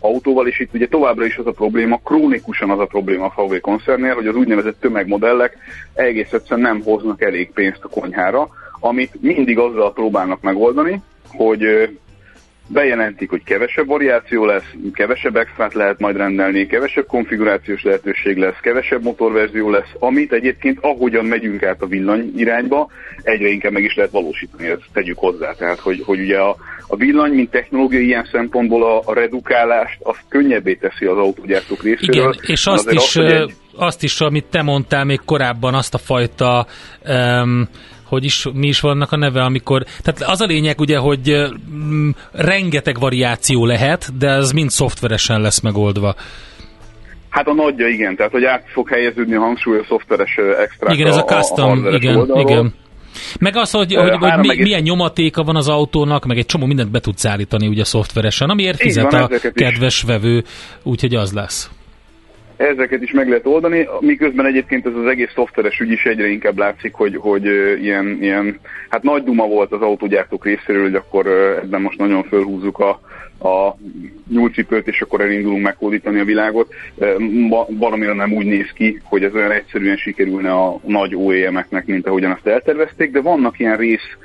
autóval, 0.00 0.46
és 0.46 0.60
itt 0.60 0.74
ugye 0.74 0.88
továbbra 0.88 1.24
is 1.24 1.36
az 1.36 1.46
a 1.46 1.52
probléma, 1.52 2.00
krónikusan 2.04 2.70
az 2.70 2.78
a 2.78 2.86
probléma 2.86 3.32
a 3.34 3.42
VW 3.42 3.60
koncernél, 3.60 4.14
hogy 4.14 4.26
az 4.26 4.34
úgynevezett 4.34 4.80
tömegmodellek 4.80 5.56
egész 5.94 6.32
egyszerűen 6.32 6.60
nem 6.60 6.82
hoznak 6.82 7.22
elég 7.22 7.50
pénzt 7.52 7.84
a 7.84 7.88
konyhára, 7.88 8.48
amit 8.80 9.22
mindig 9.22 9.58
azzal 9.58 9.92
próbálnak 9.92 10.40
megoldani, 10.40 11.02
hogy 11.28 11.88
bejelentik, 12.72 13.30
hogy 13.30 13.42
kevesebb 13.44 13.86
variáció 13.86 14.44
lesz, 14.44 14.74
kevesebb 14.92 15.36
extrát 15.36 15.74
lehet 15.74 15.98
majd 15.98 16.16
rendelni, 16.16 16.66
kevesebb 16.66 17.06
konfigurációs 17.06 17.82
lehetőség 17.82 18.36
lesz, 18.36 18.56
kevesebb 18.60 19.02
motorverzió 19.02 19.70
lesz, 19.70 19.90
amit 19.98 20.32
egyébként 20.32 20.78
ahogyan 20.80 21.24
megyünk 21.24 21.62
át 21.62 21.82
a 21.82 21.86
villany 21.86 22.32
irányba, 22.36 22.88
egyre 23.22 23.48
inkább 23.48 23.72
meg 23.72 23.82
is 23.82 23.94
lehet 23.94 24.10
valósítani, 24.10 24.68
ezt 24.68 24.82
tegyük 24.92 25.18
hozzá. 25.18 25.52
Tehát, 25.52 25.78
hogy, 25.78 26.02
hogy 26.04 26.20
ugye 26.20 26.38
a, 26.38 26.56
a 26.86 26.96
villany, 26.96 27.32
mint 27.32 27.50
technológia 27.50 28.00
ilyen 28.00 28.28
szempontból 28.32 28.84
a, 28.84 29.02
a 29.04 29.14
redukálást, 29.14 29.98
azt 30.02 30.24
könnyebbé 30.28 30.74
teszi 30.74 31.04
az 31.04 31.16
autógyártók 31.16 31.82
részéről. 31.82 32.14
Igen, 32.14 32.34
és 32.42 32.66
azt 32.66 32.90
is, 32.90 33.16
az, 33.16 33.32
egy... 33.32 33.54
azt 33.76 34.02
is, 34.02 34.20
amit 34.20 34.46
te 34.50 34.62
mondtál 34.62 35.04
még 35.04 35.20
korábban, 35.24 35.74
azt 35.74 35.94
a 35.94 35.98
fajta 35.98 36.66
um, 37.08 37.68
hogy 38.10 38.24
is, 38.24 38.46
mi 38.52 38.66
is 38.66 38.80
vannak 38.80 39.12
a 39.12 39.16
neve, 39.16 39.42
amikor, 39.42 39.84
tehát 40.02 40.22
az 40.22 40.40
a 40.40 40.44
lényeg 40.46 40.80
ugye, 40.80 40.98
hogy 40.98 41.50
mm, 41.72 42.10
rengeteg 42.32 42.98
variáció 42.98 43.66
lehet, 43.66 44.18
de 44.18 44.28
ez 44.28 44.50
mind 44.52 44.70
szoftveresen 44.70 45.40
lesz 45.40 45.60
megoldva. 45.60 46.14
Hát 47.28 47.46
a 47.46 47.54
nagyja 47.54 47.88
igen, 47.88 48.16
tehát 48.16 48.32
hogy 48.32 48.44
át 48.44 48.64
fog 48.72 48.88
helyeződni 48.88 49.34
a 49.34 49.40
hangsúly 49.40 49.78
a 49.78 49.84
szoftveres 49.88 50.36
extra. 50.58 50.92
Igen, 50.92 51.06
ez 51.06 51.16
a 51.16 51.24
custom, 51.24 51.84
a 51.84 51.90
igen, 51.90 52.16
oldalról. 52.16 52.50
igen. 52.50 52.74
Meg 53.40 53.56
az, 53.56 53.70
hogy, 53.70 53.94
hogy, 53.94 54.16
hogy 54.18 54.38
mi, 54.38 54.62
milyen 54.62 54.82
nyomatéka 54.82 55.42
van 55.42 55.56
az 55.56 55.68
autónak, 55.68 56.24
meg 56.24 56.38
egy 56.38 56.46
csomó 56.46 56.66
mindent 56.66 56.90
be 56.90 57.00
tudsz 57.00 57.24
állítani 57.24 57.66
ugye 57.66 57.84
szoftveresen, 57.84 58.48
amiért 58.50 58.80
fizet 58.80 59.12
van, 59.12 59.22
a 59.22 59.28
kedves 59.54 59.96
is. 59.96 60.02
vevő, 60.02 60.44
úgyhogy 60.82 61.14
az 61.14 61.32
lesz 61.32 61.70
ezeket 62.68 63.02
is 63.02 63.12
meg 63.12 63.28
lehet 63.28 63.46
oldani, 63.46 63.88
miközben 64.00 64.46
egyébként 64.46 64.86
ez 64.86 64.94
az 64.94 65.06
egész 65.06 65.32
szoftveres 65.34 65.80
ügy 65.80 65.90
is 65.90 66.04
egyre 66.04 66.28
inkább 66.28 66.58
látszik, 66.58 66.92
hogy, 66.92 67.16
hogy 67.16 67.44
ilyen, 67.82 68.18
ilyen, 68.20 68.60
hát 68.88 69.02
nagy 69.02 69.22
duma 69.22 69.46
volt 69.46 69.72
az 69.72 69.80
autógyártók 69.80 70.44
részéről, 70.44 70.82
hogy 70.82 70.94
akkor 70.94 71.26
ebben 71.62 71.80
most 71.80 71.98
nagyon 71.98 72.22
fölhúzzuk 72.22 72.78
a, 72.78 72.88
a 73.48 73.76
nyúlcipőt, 74.30 74.88
és 74.88 75.00
akkor 75.00 75.20
elindulunk 75.20 75.62
megkódítani 75.62 76.20
a 76.20 76.24
világot. 76.24 76.74
Valamire 77.68 78.12
nem 78.12 78.32
úgy 78.32 78.46
néz 78.46 78.70
ki, 78.74 79.00
hogy 79.04 79.24
ez 79.24 79.34
olyan 79.34 79.50
egyszerűen 79.50 79.96
sikerülne 79.96 80.52
a 80.52 80.80
nagy 80.86 81.14
OEM-eknek, 81.14 81.86
mint 81.86 82.06
ahogyan 82.06 82.30
azt 82.30 82.46
eltervezték, 82.46 83.10
de 83.10 83.20
vannak 83.20 83.58
ilyen 83.58 83.76
rész 83.76 84.16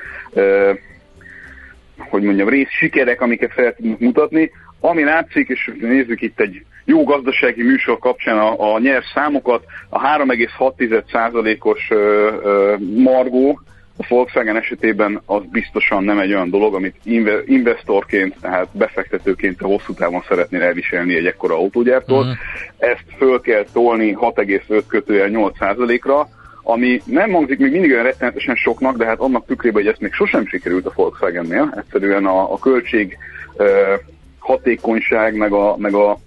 hogy 1.97 2.21
mondjam, 2.21 2.49
rész 2.49 2.69
sikerek, 2.69 3.21
amiket 3.21 3.51
fel 3.51 3.75
tudunk 3.75 3.99
mutatni, 3.99 4.51
ami 4.79 5.03
látszik, 5.03 5.47
és 5.47 5.71
nézzük 5.79 6.21
itt 6.21 6.39
egy 6.39 6.65
jó 6.85 7.03
gazdasági 7.03 7.63
műsor 7.63 7.99
kapcsán 7.99 8.37
a, 8.37 8.73
a 8.73 8.79
nyers 8.79 9.05
számokat, 9.13 9.63
a 9.89 9.99
3,6%-os 9.99 11.89
margó 12.79 13.59
a 13.97 14.05
Volkswagen 14.09 14.57
esetében 14.57 15.21
az 15.25 15.41
biztosan 15.51 16.03
nem 16.03 16.19
egy 16.19 16.33
olyan 16.33 16.49
dolog, 16.49 16.73
amit 16.73 16.95
investorként, 17.45 18.35
tehát 18.41 18.67
befektetőként 18.71 19.61
a 19.61 19.67
hosszú 19.67 19.93
távon 19.93 20.23
szeretnél 20.27 20.61
elviselni 20.61 21.15
egy 21.15 21.25
ekkora 21.25 21.55
autógyártól. 21.55 22.19
Uh-huh. 22.19 22.35
Ezt 22.77 23.05
föl 23.17 23.41
kell 23.41 23.65
tolni 23.73 24.17
6,5 24.19 24.83
kötőjel 24.87 25.29
8%-ra, 25.31 26.27
ami 26.63 27.01
nem 27.05 27.31
hangzik 27.31 27.59
még 27.59 27.71
mindig 27.71 27.91
olyan 27.91 28.03
rettenetesen 28.03 28.55
soknak, 28.55 28.97
de 28.97 29.05
hát 29.05 29.19
annak 29.19 29.45
tükrében, 29.45 29.81
hogy 29.81 29.91
ezt 29.91 30.01
még 30.01 30.13
sosem 30.13 30.45
sikerült 30.47 30.85
a 30.85 30.91
Volkswagennél. 30.95 31.73
Egyszerűen 31.77 32.25
a, 32.25 32.53
a 32.53 32.59
költség 32.59 33.17
hatékonyság, 34.39 35.35
meg 35.35 35.51
a, 35.51 35.75
meg 35.77 35.93
a, 35.93 36.17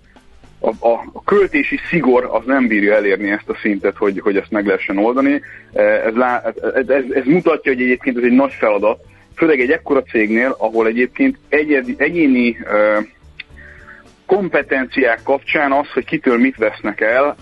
a, 0.60 0.68
a, 0.88 1.22
költési 1.24 1.78
szigor 1.88 2.28
az 2.30 2.44
nem 2.46 2.66
bírja 2.66 2.94
elérni 2.94 3.30
ezt 3.30 3.48
a 3.48 3.58
szintet, 3.60 3.96
hogy, 3.96 4.20
hogy 4.20 4.36
ezt 4.36 4.50
meg 4.50 4.66
lehessen 4.66 4.98
oldani. 4.98 5.42
E, 5.72 5.82
ez, 5.82 6.14
ez, 6.74 6.88
ez, 6.88 7.04
ez 7.10 7.24
mutatja, 7.24 7.72
hogy 7.72 7.82
egyébként 7.82 8.16
ez 8.16 8.22
egy 8.22 8.32
nagy 8.32 8.52
feladat, 8.52 9.00
főleg 9.36 9.60
egy 9.60 9.70
ekkora 9.70 10.02
cégnél, 10.02 10.56
ahol 10.58 10.86
egyébként 10.86 11.38
egyedi, 11.48 11.94
egyéni 11.98 12.48
uh, 12.48 13.06
kompetenciák 14.28 15.22
kapcsán 15.22 15.72
az, 15.72 15.90
hogy 15.92 16.04
kitől 16.04 16.38
mit 16.38 16.56
vesznek 16.56 17.00
el, 17.00 17.36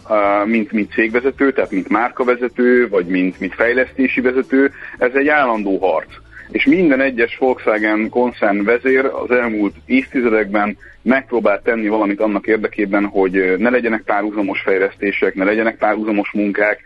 mint, 0.44 0.72
mint 0.72 0.92
cégvezető, 0.92 1.52
tehát 1.52 1.70
mint 1.70 1.88
márkavezető, 1.88 2.88
vagy 2.88 3.06
mint, 3.06 3.40
mint 3.40 3.54
fejlesztési 3.54 4.20
vezető, 4.20 4.72
ez 4.98 5.10
egy 5.14 5.28
állandó 5.28 5.78
harc 5.78 6.25
és 6.50 6.64
minden 6.64 7.00
egyes 7.00 7.36
Volkswagen 7.38 8.08
koncern 8.08 8.64
vezér 8.64 9.04
az 9.04 9.30
elmúlt 9.30 9.74
évtizedekben 9.86 10.76
megpróbált 11.02 11.62
tenni 11.62 11.88
valamit 11.88 12.20
annak 12.20 12.46
érdekében, 12.46 13.04
hogy 13.04 13.54
ne 13.58 13.70
legyenek 13.70 14.02
párhuzamos 14.02 14.60
fejlesztések, 14.60 15.34
ne 15.34 15.44
legyenek 15.44 15.76
párhuzamos 15.76 16.30
munkák, 16.32 16.80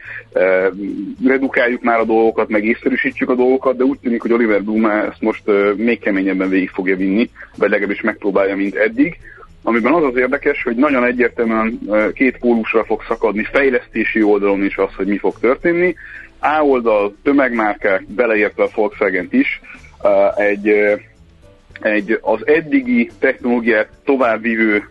redukáljuk 1.25 1.83
már 1.83 1.99
a 1.99 2.05
dolgokat, 2.05 2.49
meg 2.49 2.64
észszerűsítjük 2.64 3.31
a 3.31 3.35
dolgokat, 3.35 3.77
de 3.77 3.85
úgy 3.85 3.99
tűnik, 3.99 4.23
hogy 4.23 4.33
Oliver 4.33 4.62
Blume 4.62 4.92
ezt 4.92 5.20
most 5.20 5.42
még 5.77 5.99
keményebben 5.99 6.49
végig 6.49 6.70
fogja 6.70 6.96
vinni, 6.96 7.31
vagy 7.57 7.70
legalábbis 7.70 8.01
megpróbálja, 8.01 8.57
mint 8.57 8.75
eddig 8.75 9.18
amiben 9.62 9.92
az 9.92 10.03
az 10.03 10.16
érdekes, 10.16 10.62
hogy 10.62 10.77
nagyon 10.77 11.05
egyértelműen 11.05 11.79
két 12.14 12.38
pólusra 12.38 12.85
fog 12.85 13.03
szakadni 13.09 13.44
fejlesztési 13.53 14.23
oldalon 14.23 14.64
is 14.64 14.77
az, 14.77 14.94
hogy 14.96 15.07
mi 15.07 15.18
fog 15.18 15.38
történni. 15.40 15.94
A 16.40 16.62
oldal 16.62 17.16
tömegmárkák, 17.22 18.05
beleértve 18.07 18.62
a 18.62 18.68
volkswagen 18.74 19.29
is, 19.31 19.61
egy, 20.37 20.68
egy 21.81 22.18
az 22.20 22.46
eddigi 22.46 23.11
technológiát 23.18 23.88
továbbvívő 24.05 24.88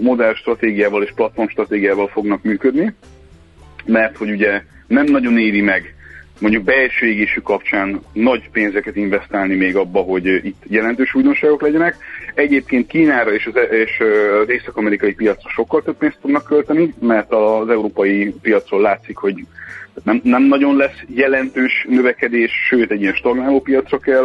modell 0.00 0.34
stratégiával 0.34 1.02
és 1.02 1.12
platform 1.14 1.48
stratégiával 1.48 2.08
fognak 2.08 2.42
működni, 2.42 2.94
mert 3.84 4.16
hogy 4.16 4.30
ugye 4.30 4.62
nem 4.86 5.04
nagyon 5.04 5.38
éri 5.38 5.60
meg 5.60 5.92
mondjuk 6.40 6.64
belső 6.64 7.06
égésű 7.06 7.40
kapcsán 7.40 8.00
nagy 8.12 8.50
pénzeket 8.50 8.96
investálni 8.96 9.54
még 9.54 9.76
abba, 9.76 10.00
hogy 10.00 10.26
itt 10.26 10.62
jelentős 10.66 11.14
újdonságok 11.14 11.62
legyenek. 11.62 11.96
Egyébként 12.34 12.86
Kínára 12.86 13.34
és 13.34 13.46
az, 13.46 13.56
e- 13.56 13.76
és 13.76 14.02
az 14.42 14.48
észak-amerikai 14.48 15.14
piacra 15.14 15.50
sokkal 15.50 15.82
több 15.82 15.96
pénzt 15.96 16.18
tudnak 16.20 16.44
költeni, 16.44 16.94
mert 17.00 17.32
az 17.32 17.68
európai 17.68 18.34
piacról 18.42 18.80
látszik, 18.80 19.16
hogy 19.16 19.44
nem, 20.04 20.20
nem 20.22 20.42
nagyon 20.42 20.76
lesz 20.76 21.02
jelentős 21.06 21.86
növekedés, 21.88 22.50
sőt 22.68 22.90
egy 22.90 23.00
ilyen 23.00 23.14
stagnáló 23.14 23.60
piacra 23.60 23.98
kell 23.98 24.24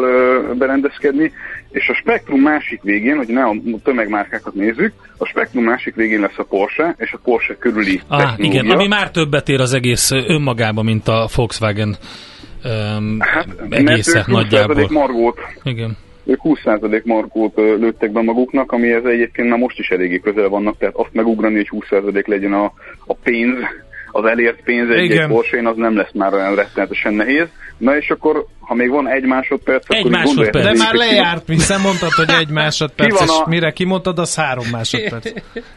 berendezkedni, 0.57 1.31
és 1.71 1.89
a 1.89 1.93
spektrum 1.93 2.41
másik 2.41 2.81
végén, 2.81 3.17
hogy 3.17 3.27
ne 3.27 3.43
a 3.43 3.55
tömegmárkákat 3.83 4.53
nézzük, 4.53 4.93
a 5.17 5.25
spektrum 5.25 5.63
másik 5.63 5.95
végén 5.95 6.19
lesz 6.19 6.37
a 6.37 6.43
Porsche, 6.43 6.95
és 6.97 7.11
a 7.11 7.19
Porsche 7.23 7.55
körüli 7.55 8.01
ah, 8.07 8.33
igen, 8.37 8.69
ami 8.69 8.87
már 8.87 9.11
többet 9.11 9.49
ér 9.49 9.59
az 9.59 9.73
egész 9.73 10.11
önmagában, 10.11 10.85
mint 10.85 11.07
a 11.07 11.27
Volkswagen 11.35 11.95
um, 12.63 13.17
hát, 13.19 13.47
egésze 13.69 14.23
nagyjából. 14.27 14.87
Margót. 14.89 15.39
Igen 15.63 15.97
ők 16.25 16.39
20% 16.43 17.03
markót 17.03 17.55
lőttek 17.55 18.11
be 18.11 18.21
maguknak, 18.21 18.71
ami 18.71 18.91
ez 18.91 19.03
egyébként 19.03 19.49
már 19.49 19.59
most 19.59 19.79
is 19.79 19.89
eléggé 19.89 20.19
közel 20.19 20.49
vannak, 20.49 20.77
tehát 20.77 20.95
azt 20.95 21.13
megugrani, 21.13 21.55
hogy 21.55 21.69
20% 21.89 22.27
legyen 22.27 22.53
a, 22.53 22.73
a 23.05 23.13
pénz, 23.13 23.57
az 24.15 24.25
elért 24.25 24.63
pénz 24.63 24.89
egy, 24.89 25.11
egy 25.11 25.27
porsche 25.27 25.69
az 25.69 25.75
nem 25.75 25.97
lesz 25.97 26.11
már 26.13 26.33
olyan 26.33 26.55
rettenetesen 26.55 27.13
nehéz. 27.13 27.47
Na 27.77 27.97
és 27.97 28.09
akkor, 28.09 28.45
ha 28.59 28.73
még 28.73 28.89
van 28.89 29.07
egy 29.07 29.23
másodperc, 29.23 29.85
egy 29.89 29.99
akkor 29.99 30.11
másodperc. 30.11 30.63
De 30.63 30.83
már 30.83 30.93
lejárt, 30.93 31.47
hiszen 31.47 31.81
mondtad, 31.81 32.11
hogy 32.11 32.29
egy 32.39 32.49
másodperc, 32.49 33.21
és 33.21 33.29
a... 33.29 33.49
mire 33.49 33.71
kimondtad, 33.71 34.19
az 34.19 34.35
három 34.35 34.65
másodperc. 34.71 35.31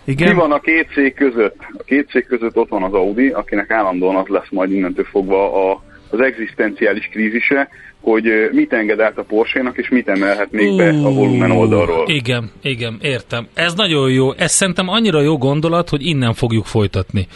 Igen? 0.04 0.28
Ki 0.28 0.34
van 0.34 0.52
a 0.52 0.60
két 0.60 0.88
cég 0.94 1.14
között? 1.14 1.56
A 1.78 1.82
két 1.82 2.08
cég 2.10 2.26
között 2.26 2.56
ott 2.56 2.68
van 2.68 2.82
az 2.82 2.92
Audi, 2.92 3.28
akinek 3.28 3.70
állandóan 3.70 4.16
az 4.16 4.26
lesz 4.26 4.50
majd 4.50 4.72
innentől 4.72 5.06
fogva 5.10 5.70
a 5.70 5.84
az 6.10 6.20
egzisztenciális 6.20 7.08
krízise, 7.12 7.68
hogy 8.00 8.24
mit 8.52 8.72
enged 8.72 9.00
át 9.00 9.18
a 9.18 9.22
porsche 9.22 9.72
és 9.72 9.88
mit 9.88 10.08
emelhet 10.08 10.50
még 10.50 10.76
be 10.76 10.88
a 10.88 11.10
volumen 11.10 11.50
oldalról. 11.50 12.04
Igen, 12.08 12.50
igen, 12.62 12.98
értem. 13.00 13.46
Ez 13.54 13.74
nagyon 13.74 14.10
jó. 14.10 14.32
Ez 14.32 14.52
szerintem 14.52 14.88
annyira 14.88 15.20
jó 15.20 15.38
gondolat, 15.38 15.88
hogy 15.88 16.06
innen 16.06 16.34
fogjuk 16.34 16.64
folytatni 16.64 17.26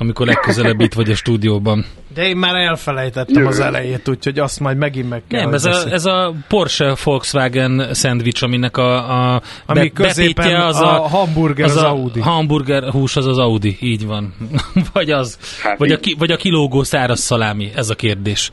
amikor 0.00 0.26
legközelebb 0.26 0.80
itt 0.80 0.92
vagy 0.92 1.10
a 1.10 1.14
stúdióban. 1.14 1.84
De 2.14 2.28
én 2.28 2.36
már 2.36 2.54
elfelejtettem 2.54 3.42
Jö. 3.42 3.48
az 3.48 3.60
elejét, 3.60 4.08
úgyhogy 4.08 4.38
azt 4.38 4.60
majd 4.60 4.76
megint 4.76 5.08
meg 5.08 5.22
kell. 5.28 5.44
Nem, 5.44 5.54
ez 5.54 5.64
a, 5.64 5.90
ez 5.90 6.04
a 6.04 6.34
Porsche 6.48 6.96
Volkswagen 7.04 7.88
szendvics, 7.94 8.42
aminek 8.42 8.76
a, 8.76 9.34
a 9.34 9.42
Ami 9.66 9.92
középen 9.92 10.60
az 10.60 10.76
a, 10.76 11.04
a 11.04 11.08
hamburger 11.08 11.64
az, 11.64 11.76
az 11.76 11.82
a 11.82 11.88
Audi. 11.88 12.20
Hamburger 12.20 12.82
hús 12.90 13.16
az 13.16 13.26
az 13.26 13.38
Audi, 13.38 13.76
így 13.80 14.06
van. 14.06 14.34
vagy 14.92 15.10
az, 15.10 15.38
hát 15.62 15.78
vagy, 15.78 15.92
a, 15.92 15.98
vagy 16.18 16.30
a 16.30 16.36
kilógó 16.36 16.82
száraz 16.82 17.20
szalámi, 17.20 17.70
ez 17.74 17.90
a 17.90 17.94
kérdés. 17.94 18.50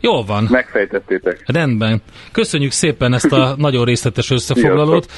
Jól 0.00 0.24
van. 0.24 0.46
Megfejtettétek. 0.50 1.42
Rendben. 1.46 2.02
Köszönjük 2.32 2.72
szépen 2.72 3.14
ezt 3.14 3.32
a 3.32 3.54
nagyon 3.58 3.84
részletes 3.84 4.30
összefoglalót, 4.30 5.12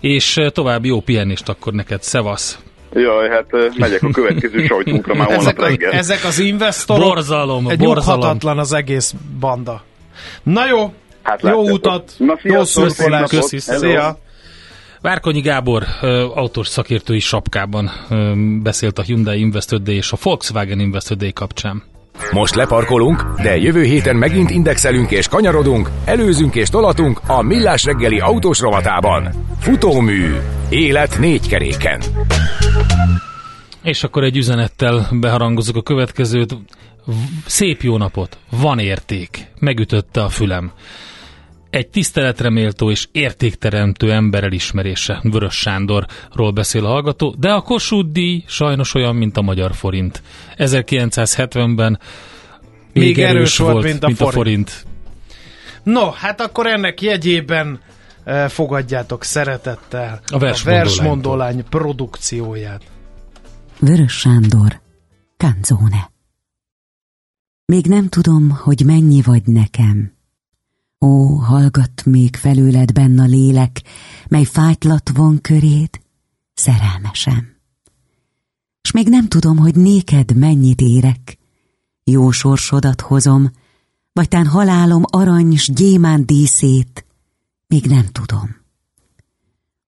és 0.00 0.40
további 0.48 0.88
jó 0.88 1.00
pihenést 1.00 1.48
akkor 1.48 1.72
neked. 1.72 2.02
Szevasz! 2.02 2.58
Jaj, 2.92 3.28
hát 3.28 3.46
megyek 3.78 4.02
a 4.02 4.10
következő 4.10 4.66
sajtókra 4.66 5.14
már 5.14 5.34
holnap 5.34 5.58
reggel. 5.58 5.92
Ezek 5.92 6.24
az 6.24 6.38
investorok, 6.38 7.02
borzalom, 7.02 7.68
egy 7.68 7.78
borzalom. 7.78 8.38
az 8.40 8.72
egész 8.72 9.14
banda. 9.40 9.82
Na 10.42 10.66
jó, 10.66 10.92
hát 11.22 11.42
jó 11.42 11.70
utat, 11.70 12.14
Na, 12.18 12.38
jó 12.42 12.64
szurkolást, 12.64 13.42
szia! 13.42 14.18
Várkonyi 15.00 15.40
Gábor 15.40 15.84
autós 16.34 16.68
szakértői 16.68 17.20
sapkában 17.20 17.90
beszélt 18.62 18.98
a 18.98 19.02
Hyundai 19.02 19.40
Investor 19.40 19.82
Day 19.82 19.96
és 19.96 20.12
a 20.12 20.16
Volkswagen 20.22 20.80
Investor 20.80 21.16
Day 21.16 21.32
kapcsán. 21.32 21.82
Most 22.32 22.54
leparkolunk, 22.54 23.40
de 23.42 23.56
jövő 23.56 23.82
héten 23.82 24.16
megint 24.16 24.50
indexelünk 24.50 25.10
és 25.10 25.28
kanyarodunk, 25.28 25.90
előzünk 26.04 26.54
és 26.54 26.68
tolatunk 26.68 27.20
a 27.26 27.42
Millás 27.42 27.84
reggeli 27.84 28.18
autós 28.18 28.60
rovatában. 28.60 29.28
Futómű. 29.58 30.34
Élet 30.68 31.18
négy 31.18 31.48
keréken. 31.48 32.00
És 33.82 34.04
akkor 34.04 34.24
egy 34.24 34.36
üzenettel 34.36 35.08
beharangozok 35.20 35.76
a 35.76 35.82
következőt. 35.82 36.56
Szép 37.46 37.82
jó 37.82 37.96
napot, 37.96 38.38
van 38.50 38.78
érték, 38.78 39.46
megütötte 39.58 40.22
a 40.22 40.28
fülem. 40.28 40.72
Egy 41.72 41.88
tiszteletre 41.88 42.50
méltó 42.50 42.90
és 42.90 43.08
értékteremtő 43.12 44.12
ember 44.12 44.44
elismerése. 44.44 45.20
Vörös 45.22 45.54
Sándorról 45.54 46.50
beszél 46.54 46.84
a 46.84 46.88
hallgató, 46.88 47.34
de 47.38 47.52
a 47.52 47.60
Kossuth 47.60 48.10
díj 48.10 48.44
sajnos 48.46 48.94
olyan, 48.94 49.16
mint 49.16 49.36
a 49.36 49.42
magyar 49.42 49.74
forint. 49.74 50.22
1970-ben 50.56 51.98
még, 52.92 53.04
még 53.04 53.18
erős, 53.18 53.34
erős 53.34 53.58
volt, 53.58 53.84
mint, 53.84 54.02
a, 54.02 54.06
mint 54.06 54.18
forint. 54.18 54.34
a 54.34 54.38
forint. 54.38 54.86
No, 55.82 56.10
hát 56.10 56.40
akkor 56.40 56.66
ennek 56.66 57.00
jegyében 57.00 57.80
eh, 58.24 58.48
fogadjátok 58.48 59.24
szeretettel 59.24 60.20
a 60.26 60.38
versmondolány, 60.64 61.60
a 61.60 61.68
produkcióját. 61.68 62.82
Vörös 63.78 64.12
Sándor, 64.12 64.80
Canzone. 65.36 66.10
Még 67.64 67.86
nem 67.86 68.08
tudom, 68.08 68.50
hogy 68.50 68.82
mennyi 68.84 69.22
vagy 69.22 69.42
nekem, 69.44 70.12
Ó, 71.02 71.34
hallgat 71.34 72.04
még 72.04 72.36
felőled 72.36 72.92
benn 72.92 73.18
a 73.18 73.24
lélek, 73.24 73.82
mely 74.28 74.44
fájtlat 74.44 75.10
von 75.14 75.40
köréd, 75.40 76.00
szerelmesem. 76.54 77.56
S 78.82 78.90
még 78.90 79.08
nem 79.08 79.28
tudom, 79.28 79.56
hogy 79.56 79.74
néked 79.74 80.36
mennyit 80.36 80.80
érek, 80.80 81.38
jó 82.04 82.30
sorsodat 82.30 83.00
hozom, 83.00 83.50
vagy 84.12 84.28
tán 84.28 84.46
halálom 84.46 85.02
arany 85.06 85.56
s 85.56 85.72
gyémán 85.72 86.26
díszét, 86.26 87.06
még 87.66 87.84
nem 87.84 88.06
tudom. 88.06 88.56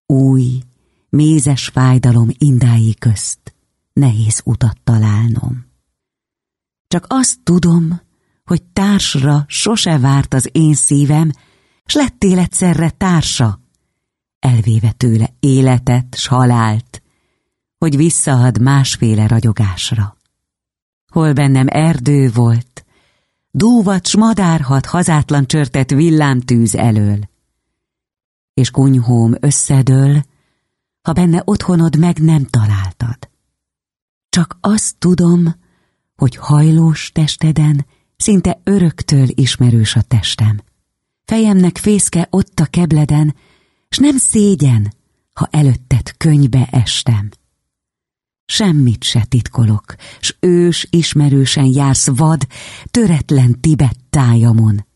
Új, 0.07 0.63
mézes 1.09 1.69
fájdalom 1.69 2.29
indái 2.39 2.95
közt 2.95 3.55
nehéz 3.93 4.41
utat 4.45 4.77
találnom. 4.85 5.67
Csak 6.89 7.07
azt 7.09 7.39
tudom, 7.43 8.01
hogy 8.45 8.63
társra 8.63 9.45
sose 9.49 9.99
várt 9.99 10.35
az 10.35 10.49
én 10.53 10.75
szívem, 10.75 11.31
s 11.85 11.95
lettél 11.95 12.39
egyszerre 12.39 12.91
társa, 12.91 13.61
elvéve 14.39 14.93
tőle 14.93 15.29
életet 15.41 16.15
s 16.15 16.27
halált, 16.27 17.03
hogy 17.79 17.97
visszaad 17.97 18.61
másféle 18.61 19.27
ragyogásra. 19.27 20.17
Hol 21.13 21.33
bennem 21.33 21.67
erdő 21.69 22.31
volt, 22.31 22.85
dúvat 23.51 24.07
s 24.07 24.17
madárhat 24.17 24.87
hazátlan 24.87 25.47
csörtet 25.47 25.91
villámtűz 25.91 26.75
elől, 26.75 27.19
és 28.55 28.71
kunyhóm 28.71 29.35
összedől, 29.41 30.23
ha 31.03 31.13
benne 31.13 31.43
otthonod 31.45 31.99
meg 31.99 32.19
nem 32.19 32.45
találtad. 32.45 33.31
Csak 34.29 34.57
azt 34.61 34.99
tudom, 34.99 35.55
hogy 36.17 36.37
hajlós 36.37 37.11
testeden 37.13 37.87
Szinte 38.17 38.61
öröktől 38.65 39.27
ismerős 39.29 39.97
a 39.97 40.03
testem. 40.03 40.61
Fejemnek 41.25 41.79
fészke 41.79 42.27
ott 42.31 42.61
a 42.61 42.67
kebleden, 42.67 43.35
s 43.89 43.99
nem 43.99 44.17
szégyen, 44.17 44.93
ha 45.33 45.49
előtted 45.51 46.17
könybe 46.17 46.69
estem. 46.71 47.31
Semmit 48.45 49.05
se 49.05 49.25
titkolok, 49.25 49.95
s 50.21 50.35
ős 50.41 50.87
ismerősen 50.91 51.67
jársz 51.67 52.09
vad, 52.17 52.47
töretlen 52.91 53.61
Tibet 53.61 53.97
tájamon. 54.11 54.87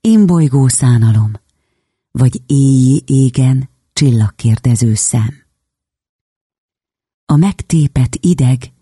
Imbolygó 0.00 0.68
szánalom, 0.68 1.32
vagy 2.10 2.42
éjjé 2.46 3.00
égen 3.06 3.68
csillagkérdező 3.92 4.94
szem. 4.94 5.34
A 7.26 7.36
megtépet 7.36 8.16
ideg, 8.20 8.72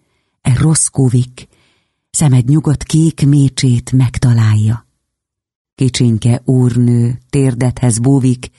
e 0.40 0.54
roszkóvik, 0.54 1.48
szemed 2.14 2.48
nyugodt 2.48 2.82
kék 2.82 3.26
mécsét 3.26 3.92
megtalálja. 3.92 4.86
Kicsinke 5.74 6.42
úrnő 6.44 7.20
térdethez 7.30 7.98
búvik, 7.98 8.50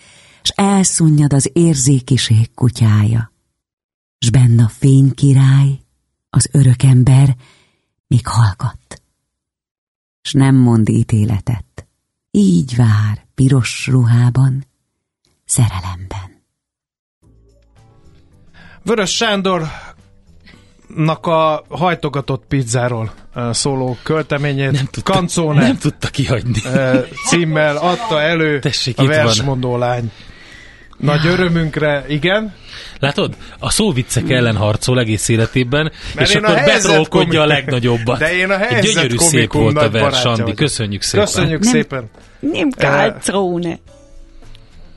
s 0.41 0.49
elszunnyad 0.55 1.33
az 1.33 1.49
érzékiség 1.53 2.53
kutyája. 2.53 3.31
S 4.19 4.29
benne 4.29 4.63
a 4.63 4.67
fénykirály, 4.67 5.79
az 6.29 6.49
örökember 6.51 7.35
még 8.07 8.27
hallgat. 8.27 9.01
S 10.21 10.33
nem 10.33 10.55
mond 10.55 10.89
ítéletet, 10.89 11.87
így 12.31 12.75
vár 12.75 13.25
piros 13.35 13.87
ruhában, 13.87 14.65
szerelemben. 15.45 16.43
Vörös 18.83 19.15
Sándor 19.15 19.67
nak 20.95 21.25
a 21.25 21.63
hajtogatott 21.69 22.43
pizzáról 22.47 23.11
szóló 23.51 23.97
költeményét 24.03 24.71
nem 24.71 24.87
tudta, 24.91 25.13
Kancone 25.13 25.61
nem 25.61 25.77
tudta 25.77 26.07
kihagyni. 26.07 26.61
címmel 27.27 27.77
adta 27.77 28.21
elő 28.21 28.59
Tessék, 28.59 28.99
a 28.99 29.05
versmondó 29.05 29.77
lány. 29.77 30.11
Nagy 30.97 31.25
örömünkre, 31.25 32.05
igen. 32.07 32.53
Látod? 32.99 33.35
A 33.59 33.71
szóviccek 33.71 34.29
ellen 34.29 34.55
harcol 34.55 34.99
egész 34.99 35.29
életében, 35.29 35.91
Mert 36.15 36.29
és 36.29 36.35
akkor 36.35 36.53
betrolkodja 36.53 37.41
a 37.41 37.45
legnagyobbat. 37.45 38.17
De 38.19 38.35
én 38.35 38.49
a 38.49 38.57
helyzet 38.57 38.93
Gyönyörű 38.93 39.17
szép 39.17 39.53
volt 39.53 39.77
a 39.77 39.89
vers, 39.89 40.23
Andi. 40.23 40.53
Köszönjük 40.53 41.01
szépen. 41.01 41.25
Köszönjük 41.25 41.63
nem, 41.63 41.71
szépen. 41.71 42.09
Nem 42.39 42.69
calzone. 42.69 43.79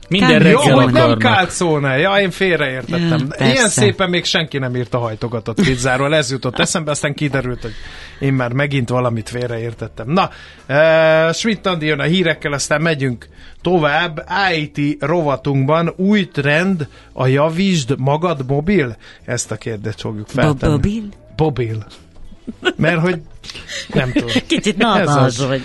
Minden 0.09 0.39
reggel 0.39 0.51
Jó, 0.51 0.79
hogy 0.79 0.93
nem 0.93 1.17
kálcóne. 1.17 1.97
Ja, 1.97 2.19
én 2.19 2.31
félreértettem. 2.31 3.27
Ja, 3.37 3.45
Ilyen 3.45 3.69
szépen 3.69 4.09
még 4.09 4.25
senki 4.25 4.57
nem 4.57 4.75
írt 4.75 4.93
a 4.93 4.97
hajtogatott 4.97 5.61
pizzáról. 5.63 6.15
Ez 6.15 6.31
jutott 6.31 6.59
eszembe, 6.59 6.91
aztán 6.91 7.13
kiderült, 7.13 7.61
hogy 7.61 7.73
én 8.19 8.33
már 8.33 8.53
megint 8.53 8.89
valamit 8.89 9.29
félreértettem. 9.29 10.09
Na, 10.09 10.29
uh, 10.69 11.33
Schmidt 11.33 11.69
jön 11.79 11.99
a 11.99 12.03
hírekkel, 12.03 12.53
aztán 12.53 12.81
megyünk 12.81 13.27
tovább. 13.61 14.25
IT 14.53 15.03
rovatunkban 15.03 15.93
új 15.95 16.27
trend 16.27 16.87
a 17.13 17.27
javítsd 17.27 17.95
magad 17.97 18.47
mobil? 18.47 18.97
Ezt 19.25 19.51
a 19.51 19.55
kérdést 19.55 20.01
fogjuk 20.01 20.27
feltenni. 20.27 20.71
Mobil? 20.71 21.03
Mobil. 21.37 21.85
Mert 22.75 22.99
hogy 22.99 23.21
nem 23.93 24.11
tudom. 24.11 24.29
Kicsit 24.47 24.77
nagy 24.77 25.05
vagy. 25.47 25.61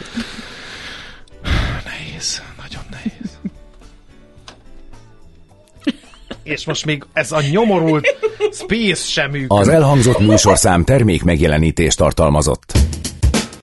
És 6.45 6.67
most 6.67 6.87
még 6.87 7.05
ez 7.13 7.33
a 7.33 7.41
nyomorult 7.51 8.17
Space 8.53 9.05
sem 9.05 9.31
működik. 9.31 9.51
Az 9.51 9.69
elhangzott 9.69 10.19
műsorszám 10.19 10.85
termék 10.85 11.23
megjelenítést 11.23 11.97
tartalmazott. 11.97 12.73